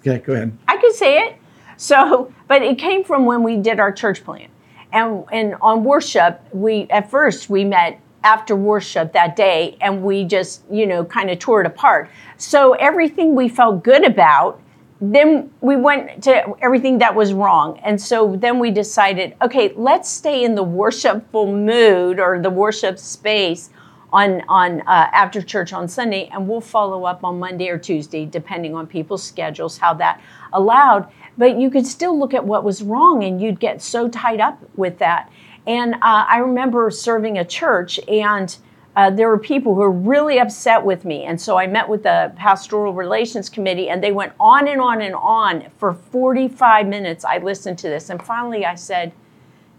Okay, 0.00 0.18
go 0.24 0.35
ahead. 0.35 0.57
I 0.68 0.76
could 0.76 0.92
say 0.94 1.18
it. 1.20 1.37
So, 1.79 2.33
but 2.48 2.62
it 2.62 2.79
came 2.79 3.05
from 3.05 3.26
when 3.26 3.42
we 3.42 3.57
did 3.57 3.81
our 3.81 3.92
church 3.92 4.24
plan. 4.24 4.48
And 4.92 5.25
and 5.33 5.55
on 5.61 5.85
worship, 5.85 6.40
we 6.53 6.87
at 6.90 7.11
first 7.11 7.51
we 7.51 7.64
met 7.64 8.01
after 8.25 8.57
worship 8.57 9.12
that 9.12 9.37
day 9.37 9.77
and 9.81 10.03
we 10.03 10.25
just, 10.25 10.62
you 10.70 10.87
know, 10.87 11.05
kind 11.05 11.31
of 11.31 11.38
tore 11.38 11.61
it 11.61 11.66
apart. 11.66 12.11
So 12.37 12.72
everything 12.72 13.37
we 13.37 13.49
felt 13.49 13.85
good 13.85 14.05
about, 14.05 14.61
then 15.01 15.51
we 15.61 15.77
went 15.77 16.25
to 16.25 16.55
everything 16.61 16.99
that 16.99 17.14
was 17.14 17.33
wrong. 17.33 17.79
And 17.85 18.01
so 18.01 18.35
then 18.37 18.59
we 18.59 18.72
decided, 18.72 19.37
okay, 19.42 19.72
let's 19.77 20.09
stay 20.09 20.42
in 20.42 20.57
the 20.57 20.62
worshipful 20.62 21.53
mood 21.53 22.18
or 22.18 22.40
the 22.40 22.51
worship 22.51 22.99
space 22.99 23.70
on 24.12 24.40
on 24.49 24.81
uh, 24.83 25.11
after 25.12 25.42
church 25.42 25.72
on 25.72 25.88
Sunday, 25.88 26.31
and 26.33 26.49
we'll 26.49 26.61
follow 26.61 27.05
up 27.05 27.25
on 27.25 27.38
Monday 27.38 27.68
or 27.68 27.79
Tuesday, 27.79 28.25
depending 28.25 28.75
on 28.75 28.87
people's 28.87 29.22
schedules, 29.22 29.79
how 29.79 29.92
that 29.94 30.20
allowed. 30.53 31.11
But 31.38 31.59
you 31.59 31.70
could 31.70 31.87
still 31.87 32.18
look 32.18 32.35
at 32.35 32.44
what 32.44 32.64
was 32.64 32.83
wrong, 32.83 33.25
and 33.25 33.40
you'd 33.40 33.61
get 33.61 33.83
so 33.83 34.09
tied 34.09 34.40
up 34.40 34.59
with 34.77 34.99
that. 34.99 35.31
And 35.66 35.94
uh, 35.94 35.99
I 36.03 36.38
remember 36.38 36.90
serving 36.90 37.38
a 37.38 37.44
church, 37.44 38.01
and 38.09 38.57
uh, 38.94 39.11
there 39.11 39.29
were 39.29 39.38
people 39.38 39.75
who 39.75 39.81
were 39.81 39.90
really 39.90 40.38
upset 40.38 40.83
with 40.85 41.05
me, 41.05 41.25
and 41.25 41.40
so 41.40 41.59
I 41.59 41.66
met 41.66 41.88
with 41.88 42.05
the 42.05 42.33
pastoral 42.37 42.94
relations 42.94 43.51
committee, 43.51 43.90
and 43.90 44.03
they 44.03 44.12
went 44.12 44.33
on 44.40 44.68
and 44.68 44.81
on 44.81 45.03
and 45.03 45.14
on 45.14 45.66
for 45.77 45.92
45 45.92 46.87
minutes. 46.87 47.25
I 47.25 47.38
listened 47.38 47.79
to 47.81 47.88
this, 47.88 48.09
and 48.09 48.22
finally 48.22 48.64
I 48.64 48.75
said 48.75 49.12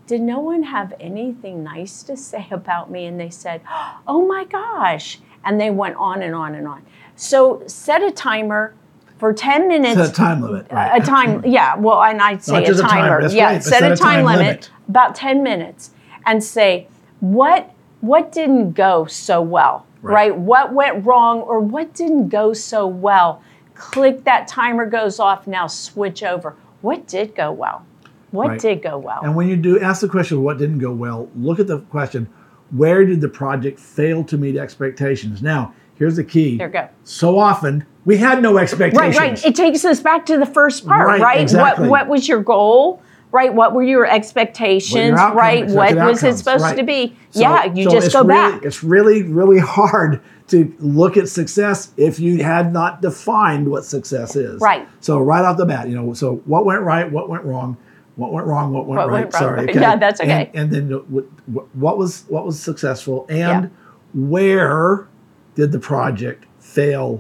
did 0.08 0.22
no 0.22 0.40
one 0.40 0.64
have 0.64 0.94
anything 1.02 1.64
nice 1.64 2.02
to 2.04 2.18
say 2.18 2.48
about 2.52 2.90
me? 2.90 3.06
And 3.06 3.20
they 3.20 3.30
said, 3.30 3.62
oh 4.08 4.26
my 4.26 4.46
gosh. 4.46 5.20
And 5.44 5.62
they 5.62 5.70
went 5.70 5.96
on 5.98 6.24
and 6.24 6.34
on 6.34 6.56
and 6.56 6.68
on. 6.68 6.84
So 7.16 7.64
set 7.68 8.02
a 8.02 8.12
timer 8.12 8.74
for 9.18 9.34
10 9.34 9.68
minutes. 9.68 9.96
Set 9.96 10.10
a 10.10 10.14
time 10.14 10.42
limit. 10.42 10.68
Right. 10.72 11.02
A 11.02 11.06
time, 11.06 11.44
yeah. 11.46 11.76
Well, 11.76 12.02
and 12.04 12.22
I'd 12.22 12.44
say 12.44 12.54
Not 12.54 12.70
a 12.70 12.74
timer, 12.76 13.22
timer. 13.22 13.28
yeah, 13.34 13.46
right, 13.46 13.54
but 13.56 13.64
set, 13.64 13.92
a 13.92 13.96
time, 13.96 14.26
limit, 14.26 14.40
limit. 14.46 14.70
about 14.88 15.16
10 15.16 15.44
minutes 15.44 15.92
and 16.26 16.44
say, 16.44 16.88
what 17.20 17.72
what 18.02 18.32
didn't 18.32 18.74
go 18.74 19.06
so 19.06 19.42
well? 19.42 19.86
Right. 20.04 20.14
right? 20.30 20.36
What 20.38 20.72
went 20.74 21.04
wrong 21.04 21.42
or 21.42 21.60
what 21.60 21.94
didn't 21.96 22.30
go 22.30 22.54
so 22.54 22.86
well? 22.86 23.42
Click 23.74 24.24
that 24.26 24.48
timer 24.48 24.86
goes 24.86 25.20
off. 25.20 25.48
Now 25.48 25.66
switch 25.66 26.22
over. 26.22 26.56
What 26.82 27.08
did 27.08 27.34
go 27.36 27.52
well? 27.52 27.84
What 28.30 28.50
Right. 28.50 28.60
did 28.60 28.84
go 28.84 29.00
well? 29.00 29.22
And 29.24 29.36
when 29.36 29.48
you 29.48 29.56
do 29.56 29.80
ask 29.80 30.02
the 30.02 30.08
question, 30.08 30.44
what 30.44 30.60
didn't 30.60 30.78
go 30.80 30.92
well, 30.92 31.28
look 31.36 31.60
at 31.60 31.66
the 31.68 31.80
question, 31.80 32.28
where 32.70 33.04
did 33.06 33.22
the 33.22 33.30
project 33.30 33.80
fail 33.80 34.24
to 34.26 34.38
meet 34.38 34.58
expectations? 34.58 35.42
Now, 35.42 35.74
here's 35.98 36.16
the 36.16 36.24
key. 36.24 36.58
There 36.58 36.68
you 36.68 36.74
go. 36.74 36.90
So 37.04 37.38
often, 37.40 37.86
we 38.06 38.18
had 38.18 38.42
no 38.42 38.58
expectations. 38.58 39.18
Right, 39.18 39.32
right. 39.42 39.46
It 39.46 39.56
takes 39.56 39.84
us 39.84 40.00
back 40.00 40.26
to 40.28 40.38
the 40.38 40.46
first 40.46 40.88
part, 40.88 41.08
Right, 41.08 41.22
right? 41.22 41.42
exactly. 41.42 41.90
What 41.90 42.08
what 42.08 42.10
was 42.10 42.28
your 42.28 42.42
goal? 42.42 43.02
Right? 43.30 43.54
What 43.54 43.74
were 43.74 43.84
your 43.84 44.06
expectations? 44.06 45.20
outcome- 45.20 45.38
right? 45.38 45.68
What 45.68 45.96
was 45.96 46.24
it 46.24 46.38
supposed 46.38 46.64
right. 46.64 46.78
to 46.78 46.84
be? 46.84 47.18
So- 47.32 47.42
yeah, 47.42 47.66
you 47.66 47.84
so 47.84 47.92
just 47.92 48.14
go 48.14 48.24
really, 48.24 48.52
back. 48.54 48.64
It's 48.64 48.84
really, 48.84 49.24
really 49.24 49.60
hard 49.78 50.22
to 50.48 50.74
look 50.80 51.18
at 51.18 51.28
success 51.28 51.92
if 51.98 52.22
you 52.22 52.42
had 52.42 52.72
not 52.72 53.02
defined 53.02 53.70
what 53.70 53.84
success 53.84 54.38
is. 54.38 54.62
Right. 54.62 54.88
So 55.02 55.20
right 55.20 55.44
off 55.44 55.58
the 55.58 55.66
bat, 55.66 55.90
you 55.90 55.96
know, 55.96 56.14
so 56.14 56.38
what 56.46 56.64
went 56.64 56.82
right, 56.84 57.12
what 57.12 57.28
went 57.28 57.44
wrong, 57.44 57.76
what 58.16 58.32
went 58.32 58.48
wrong, 58.48 58.72
what 58.72 58.88
went 58.88 58.98
What 58.98 59.10
right. 59.10 59.22
went 59.24 59.34
Sorry. 59.34 59.62
okay? 59.70 59.80
Yeah, 59.82 59.98
that's 59.98 60.22
okay. 60.22 60.50
And, 60.54 60.74
and 60.74 60.90
then 60.90 60.98
what, 61.10 61.26
what 61.76 61.98
was 61.98 62.24
what 62.30 62.46
was 62.46 62.58
successful, 62.60 63.26
and 63.30 63.70
where 64.14 65.08
did 65.58 65.72
the 65.72 65.80
project 65.80 66.46
fail 66.60 67.20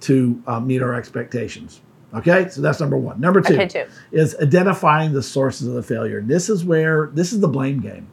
to 0.00 0.40
uh, 0.46 0.60
meet 0.60 0.82
our 0.82 0.94
expectations? 0.94 1.80
Okay, 2.12 2.48
so 2.50 2.60
that's 2.60 2.78
number 2.78 2.96
one. 2.98 3.18
Number 3.20 3.40
two 3.40 3.54
Okay, 3.54 3.66
two. 3.66 3.84
is 4.12 4.36
identifying 4.36 5.12
the 5.14 5.22
sources 5.22 5.66
of 5.66 5.74
the 5.74 5.82
failure. 5.82 6.20
This 6.20 6.48
is 6.50 6.62
where 6.64 7.10
this 7.14 7.32
is 7.32 7.40
the 7.40 7.48
blame 7.48 7.80
game. 7.80 8.06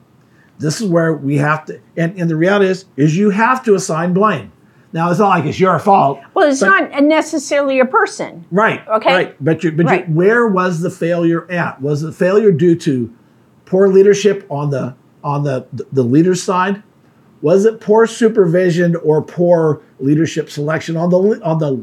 This 0.57 0.79
is 0.81 0.87
where 0.89 1.13
we 1.13 1.35
have 1.37 1.65
to, 1.65 1.79
and, 1.97 2.17
and 2.19 2.29
the 2.29 2.35
reality 2.35 2.67
is, 2.67 2.85
is 2.95 3.15
you 3.17 3.29
have 3.29 3.63
to 3.65 3.75
assign 3.75 4.13
blame. 4.13 4.51
Now 4.93 5.09
it's 5.11 5.19
not 5.19 5.29
like 5.29 5.45
it's 5.45 5.59
your 5.59 5.77
fault. 5.79 6.19
Well, 6.33 6.47
it's 6.49 6.61
but- 6.61 6.91
not 6.91 7.03
necessarily 7.03 7.79
a 7.81 7.85
person. 7.85 8.45
right. 8.51 8.87
Okay. 8.87 9.13
Right. 9.13 9.35
But 9.43 9.63
you, 9.63 9.71
but 9.73 10.07
you- 10.07 10.13
where 10.15 10.47
was 10.47 10.79
the 10.79 10.89
failure 10.89 11.49
at? 11.51 11.81
Was 11.81 12.01
the 12.01 12.13
failure 12.13 12.51
due 12.53 12.75
to 12.77 13.13
poor 13.65 13.89
leadership 13.89 14.45
on 14.49 14.69
the 14.69 14.95
on 15.23 15.43
the 15.43 15.67
the 15.91 16.03
leader's 16.03 16.41
side? 16.41 16.81
Was 17.47 17.63
it 17.63 17.79
poor 17.79 18.05
supervision 18.05 18.97
or 18.97 19.21
poor 19.21 19.81
leadership 20.01 20.49
selection 20.49 20.97
on 20.97 21.09
the 21.09 21.41
on 21.45 21.59
the 21.59 21.81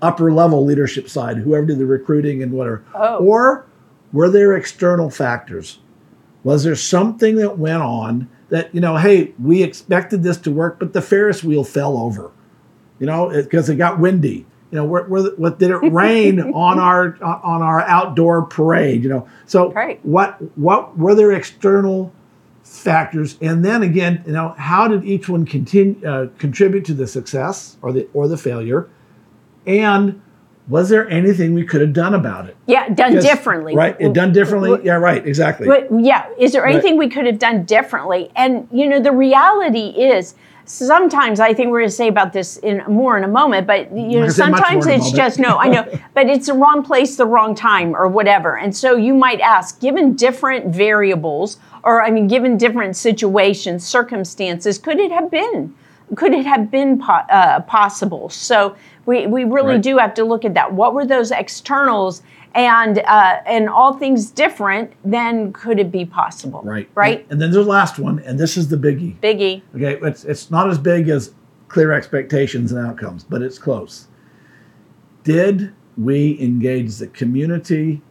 upper 0.00 0.32
level 0.32 0.64
leadership 0.64 1.08
side, 1.08 1.38
whoever 1.38 1.66
did 1.66 1.80
the 1.80 1.84
recruiting 1.86 2.44
and 2.44 2.52
whatever? 2.52 2.84
Oh. 2.94 3.16
Or 3.16 3.66
were 4.12 4.30
there 4.30 4.56
external 4.56 5.10
factors? 5.10 5.80
Was 6.44 6.62
there 6.62 6.76
something 6.76 7.34
that 7.38 7.58
went 7.58 7.82
on 7.82 8.30
that, 8.50 8.72
you 8.72 8.80
know, 8.80 8.98
hey, 8.98 9.34
we 9.42 9.64
expected 9.64 10.22
this 10.22 10.36
to 10.38 10.52
work, 10.52 10.78
but 10.78 10.92
the 10.92 11.02
Ferris 11.02 11.42
wheel 11.42 11.64
fell 11.64 11.98
over, 11.98 12.30
you 13.00 13.06
know, 13.06 13.30
because 13.30 13.68
it, 13.68 13.78
got 13.78 13.98
windy. 13.98 14.46
You 14.70 14.76
know, 14.76 14.84
where, 14.84 15.02
where, 15.02 15.24
what 15.32 15.58
did 15.58 15.72
it 15.72 15.92
rain 15.92 16.38
on 16.54 16.78
our 16.78 17.20
on 17.20 17.62
our 17.62 17.80
outdoor 17.80 18.42
parade? 18.42 19.02
You 19.02 19.08
know, 19.08 19.28
so 19.44 19.72
Right. 19.72 19.98
what 20.04 20.36
what 20.56 20.96
were 20.96 21.16
there 21.16 21.32
external 21.32 22.12
factors? 22.70 23.36
And 23.42 23.64
then 23.64 23.82
again, 23.82 24.22
you 24.26 24.32
know, 24.32 24.54
how 24.56 24.86
did 24.88 25.04
each 25.04 25.28
one 25.28 25.44
continue 25.44 26.06
uh, 26.06 26.28
contribute 26.38 26.84
to 26.86 26.94
the 26.94 27.06
success 27.06 27.76
or 27.82 27.92
the 27.92 28.08
or 28.14 28.28
the 28.28 28.36
failure? 28.38 28.88
And 29.66 30.20
was 30.68 30.88
there 30.88 31.08
anything 31.10 31.52
we 31.54 31.64
could 31.64 31.80
have 31.80 31.92
done 31.92 32.14
about 32.14 32.48
it? 32.48 32.56
Yeah, 32.66 32.88
done 32.88 33.10
Because- 33.12 33.24
differently. 33.24 33.74
Right. 33.74 33.96
It 33.98 34.12
done 34.12 34.32
differently. 34.32 34.78
Yeah, 34.84 34.94
right. 34.94 35.26
Exactly. 35.26 35.66
But 35.66 35.88
yeah, 36.00 36.26
is 36.38 36.52
there 36.52 36.62
Right. 36.62 36.74
anything 36.74 36.96
we 36.96 37.08
could 37.08 37.26
have 37.26 37.38
done 37.40 37.64
differently? 37.64 38.30
And 38.36 38.68
you 38.70 38.86
know, 38.88 39.00
the 39.00 39.12
reality 39.12 39.88
is 39.88 40.34
sometimes 40.64 41.40
I 41.40 41.54
think 41.54 41.70
we're 41.70 41.80
going 41.80 41.88
to 41.90 41.94
say 41.94 42.08
about 42.08 42.32
this 42.32 42.56
in 42.58 42.82
more 42.88 43.16
in 43.18 43.24
a 43.24 43.28
moment, 43.28 43.66
but 43.66 43.90
you 43.92 44.02
know, 44.02 44.20
gonna 44.20 44.30
say 44.30 44.48
much 44.48 44.60
sometimes 44.60 44.86
more 44.86 44.94
in 44.94 45.00
a 45.00 45.02
it's 45.04 45.12
just 45.12 45.38
no, 45.38 45.58
I 45.58 45.68
know, 45.68 46.00
but 46.14 46.28
it's 46.28 46.46
the 46.46 46.54
wrong 46.54 46.82
place, 46.82 47.16
the 47.16 47.26
wrong 47.26 47.54
time, 47.54 47.94
or 47.94 48.08
whatever. 48.08 48.56
And 48.58 48.76
so 48.76 48.96
you 48.96 49.14
might 49.14 49.40
ask, 49.40 49.80
given 49.80 50.14
different 50.14 50.66
variables, 50.74 51.58
or 51.82 52.02
I 52.02 52.10
mean, 52.10 52.26
given 52.28 52.56
different 52.56 52.96
situations, 52.96 53.86
circumstances, 53.86 54.78
could 54.78 54.98
it 54.98 55.10
have 55.12 55.30
been? 55.30 55.74
Could 56.16 56.34
it 56.34 56.44
have 56.46 56.70
been 56.70 56.98
po- 56.98 57.24
uh, 57.30 57.60
possible? 57.60 58.28
So 58.30 58.74
we, 59.06 59.26
we 59.26 59.44
really 59.44 59.74
Right. 59.74 59.82
do 59.82 59.98
have 59.98 60.14
to 60.14 60.24
look 60.24 60.44
at 60.44 60.54
that. 60.54 60.72
What 60.72 60.92
were 60.92 61.06
those 61.06 61.30
externals? 61.30 62.22
And 62.54 62.98
uh, 62.98 63.40
and 63.46 63.68
all 63.68 63.94
things 63.94 64.30
different, 64.30 64.92
then 65.04 65.52
could 65.52 65.78
it 65.78 65.92
be 65.92 66.04
possible? 66.04 66.62
Right. 66.62 66.88
Right. 66.94 67.26
And 67.30 67.40
then 67.40 67.52
there's 67.52 67.64
the 67.64 67.70
last 67.70 67.98
one, 67.98 68.18
and 68.20 68.40
this 68.40 68.56
is 68.56 68.68
the 68.68 68.76
biggie. 68.76 69.16
Biggie. 69.20 69.62
Okay. 69.76 69.98
It's 70.02 70.24
it's 70.24 70.50
not 70.50 70.68
as 70.68 70.78
big 70.78 71.08
as 71.08 71.32
clear 71.68 71.92
expectations 71.92 72.72
and 72.72 72.84
outcomes, 72.84 73.24
but 73.24 73.40
it's 73.40 73.58
close. 73.58 74.08
Did 75.22 75.72
we 75.96 76.40
engage 76.40 76.96
the 76.96 77.06
community 77.06 78.02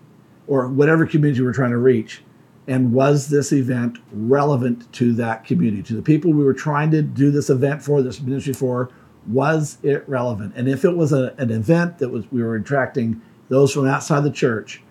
or 0.48 0.68
whatever 0.68 1.06
community 1.06 1.42
we're 1.42 1.54
trying 1.54 1.72
to 1.72 1.78
reach? 1.78 2.24
And 2.68 2.94
was 2.94 3.30
this 3.30 3.52
event 3.52 3.98
relevant 4.12 4.92
to 4.94 5.14
that 5.14 5.44
community, 5.44 5.82
to 5.84 5.96
the 5.96 6.02
people 6.02 6.32
we 6.32 6.44
were 6.44 6.54
trying 6.54 6.92
to 6.92 7.02
do 7.02 7.32
this 7.32 7.50
event 7.50 7.82
for, 7.82 8.02
this 8.02 8.22
ministry 8.22 8.54
for? 8.54 8.92
Was 9.28 9.80
it 9.84 10.08
relevant? 10.08 10.54
And 10.56 10.70
if 10.70 10.86
it 10.86 10.96
was 10.96 11.12
a, 11.12 11.34
an 11.38 11.52
event 11.52 11.98
that 11.98 12.10
was 12.10 12.32
we 12.32 12.42
were 12.42 12.56
attracting 12.56 13.22
those 13.50 13.74
from 13.74 13.88
outside 13.88 14.24
the 14.24 14.32
church, 14.32 14.82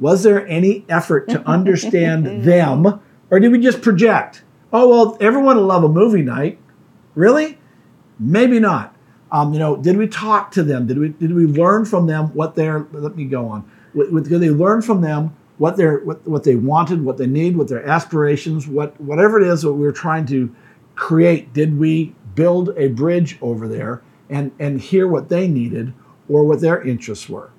was 0.00 0.22
there 0.22 0.46
any 0.46 0.84
effort 0.88 1.28
to 1.30 1.40
understand 1.48 2.26
them, 2.44 3.00
or 3.30 3.40
did 3.40 3.50
we 3.52 3.58
just 3.60 3.82
project? 3.82 4.42
Oh 4.72 4.88
well, 4.88 5.16
everyone 5.20 5.56
will 5.56 5.64
love 5.66 5.84
a 5.84 5.88
movie 5.88 6.22
night. 6.22 6.58
Really? 7.14 7.58
Maybe 8.18 8.58
not. 8.60 8.94
Um, 9.30 9.52
you 9.52 9.58
know, 9.58 9.76
did 9.76 9.96
we 9.96 10.06
talk 10.08 10.50
to 10.52 10.62
them? 10.62 10.86
Did 10.86 10.98
we 10.98 11.08
did 11.10 11.34
we 11.34 11.46
learn 11.46 11.84
from 11.84 12.06
them 12.06 12.28
what 12.34 12.54
they're? 12.54 12.86
Let 12.92 13.16
me 13.16 13.24
go 13.24 13.48
on. 13.48 13.70
What- 13.92 14.24
Did 14.24 14.40
they 14.40 14.50
learn 14.50 14.80
from 14.82 15.00
them 15.02 15.36
what 15.58 15.76
they're 15.76 15.98
what, 15.98 16.26
what 16.26 16.44
they 16.44 16.56
wanted, 16.56 17.04
what 17.04 17.18
they 17.18 17.26
need, 17.26 17.56
what 17.56 17.68
their 17.68 17.86
aspirations, 17.86 18.66
what 18.66 18.98
whatever 19.00 19.40
it 19.40 19.46
is 19.46 19.62
that 19.62 19.72
we 19.72 19.84
were 19.84 19.92
trying 19.92 20.26
to 20.26 20.54
create? 20.94 21.52
Did 21.52 21.78
we 21.78 22.14
build 22.34 22.70
a 22.76 22.88
bridge 22.88 23.38
over 23.42 23.68
there 23.68 24.02
and 24.30 24.52
and 24.58 24.80
hear 24.80 25.06
what 25.08 25.28
they 25.28 25.46
needed 25.48 25.92
or 26.28 26.44
what 26.44 26.60
their 26.60 26.82
interests 26.82 27.28
were? 27.28 27.50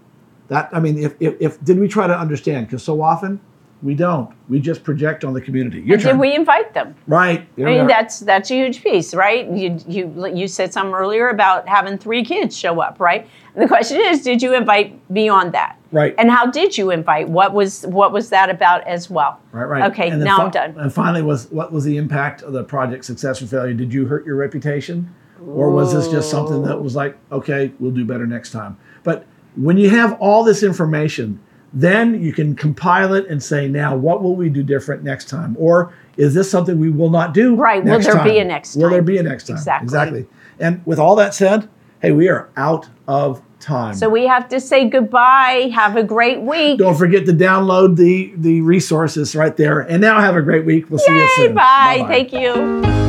That 0.49 0.69
I 0.71 0.79
mean, 0.79 0.97
if 0.97 1.15
if, 1.19 1.35
if 1.39 1.63
did 1.63 1.79
we 1.79 1.87
try 1.87 2.07
to 2.07 2.17
understand? 2.17 2.67
Because 2.67 2.83
so 2.83 3.01
often 3.01 3.39
We 3.83 3.95
don't. 3.95 4.29
We 4.47 4.59
just 4.61 4.81
project 4.83 5.25
on 5.25 5.33
the 5.33 5.41
community. 5.41 5.81
Your 5.81 5.97
turn. 5.97 6.13
Did 6.13 6.19
we 6.21 6.33
invite 6.33 6.73
them? 6.73 6.95
Right. 7.05 7.45
I 7.57 7.61
mean, 7.61 7.87
that's 7.87 8.19
that's 8.21 8.49
a 8.49 8.55
huge 8.55 8.81
piece, 8.81 9.13
right? 9.13 9.45
You 9.51 9.77
you 9.87 10.03
you 10.33 10.47
said 10.47 10.71
something 10.71 10.93
earlier 10.95 11.27
about 11.27 11.67
having 11.67 11.97
three 11.97 12.23
kids 12.23 12.55
show 12.57 12.79
up, 12.79 13.01
right? 13.01 13.27
And 13.53 13.61
the 13.63 13.67
question 13.67 13.99
is, 13.99 14.23
did 14.23 14.41
you 14.41 14.55
invite 14.55 14.95
beyond 15.13 15.51
that? 15.53 15.75
Right. 15.91 16.15
And 16.17 16.31
how 16.31 16.45
did 16.49 16.77
you 16.77 16.91
invite? 16.91 17.27
What 17.27 17.53
was 17.53 17.85
what 17.87 18.13
was 18.13 18.29
that 18.29 18.49
about 18.49 18.87
as 18.87 19.09
well? 19.09 19.37
Right, 19.51 19.65
right. 19.65 19.91
Okay, 19.91 20.09
And 20.11 20.23
now 20.23 20.37
fi- 20.37 20.43
I'm 20.45 20.51
done. 20.51 20.75
And 20.79 20.93
finally, 20.93 21.21
was 21.21 21.51
what 21.51 21.73
was 21.73 21.83
the 21.83 21.97
impact 21.97 22.41
of 22.41 22.53
the 22.53 22.63
project 22.63 23.03
success 23.03 23.41
or 23.41 23.47
failure? 23.47 23.73
Did 23.73 23.93
you 23.93 24.05
hurt 24.05 24.25
your 24.25 24.37
reputation, 24.37 25.13
or 25.45 25.69
was 25.71 25.91
this 25.93 26.07
just 26.07 26.29
something 26.31 26.63
that 26.63 26.81
was 26.81 26.95
like, 26.95 27.17
okay, 27.33 27.71
we'll 27.79 27.91
do 27.91 28.05
better 28.05 28.25
next 28.25 28.51
time? 28.51 28.77
But 29.03 29.25
when 29.55 29.77
you 29.77 29.89
have 29.89 30.13
all 30.19 30.43
this 30.43 30.63
information, 30.63 31.39
then 31.73 32.21
you 32.21 32.31
can 32.31 32.55
compile 32.55 33.13
it 33.13 33.27
and 33.27 33.41
say, 33.41 33.67
now 33.67 33.95
what 33.95 34.21
will 34.21 34.35
we 34.35 34.49
do 34.49 34.63
different 34.63 35.03
next 35.03 35.27
time? 35.27 35.55
Or 35.59 35.93
is 36.17 36.33
this 36.33 36.49
something 36.49 36.79
we 36.79 36.89
will 36.89 37.09
not 37.09 37.33
do? 37.33 37.55
Right, 37.55 37.83
will 37.83 37.99
there 37.99 38.23
be 38.23 38.29
time? 38.29 38.37
a 38.37 38.43
next 38.45 38.73
time? 38.73 38.83
Will 38.83 38.89
there 38.89 39.01
be 39.01 39.17
a 39.17 39.23
next 39.23 39.47
time? 39.47 39.57
Exactly. 39.57 39.85
Exactly. 39.85 40.27
And 40.59 40.85
with 40.85 40.99
all 40.99 41.15
that 41.15 41.33
said, 41.33 41.67
hey, 42.01 42.11
we 42.11 42.29
are 42.29 42.49
out 42.55 42.87
of 43.07 43.41
time. 43.59 43.95
So 43.95 44.09
we 44.09 44.27
have 44.27 44.47
to 44.49 44.59
say 44.59 44.87
goodbye. 44.87 45.71
Have 45.73 45.95
a 45.95 46.03
great 46.03 46.41
week. 46.41 46.77
don't 46.77 46.97
forget 46.97 47.25
to 47.25 47.33
download 47.33 47.95
the 47.95 48.33
the 48.35 48.61
resources 48.61 49.35
right 49.35 49.55
there. 49.57 49.79
And 49.79 50.01
now 50.01 50.19
have 50.19 50.35
a 50.35 50.41
great 50.41 50.65
week. 50.65 50.89
We'll 50.89 50.99
see 50.99 51.15
you 51.15 51.27
soon. 51.35 51.55
bye. 51.55 51.99
Bye-bye. 51.99 52.07
Thank 52.07 52.33
you. 52.33 53.02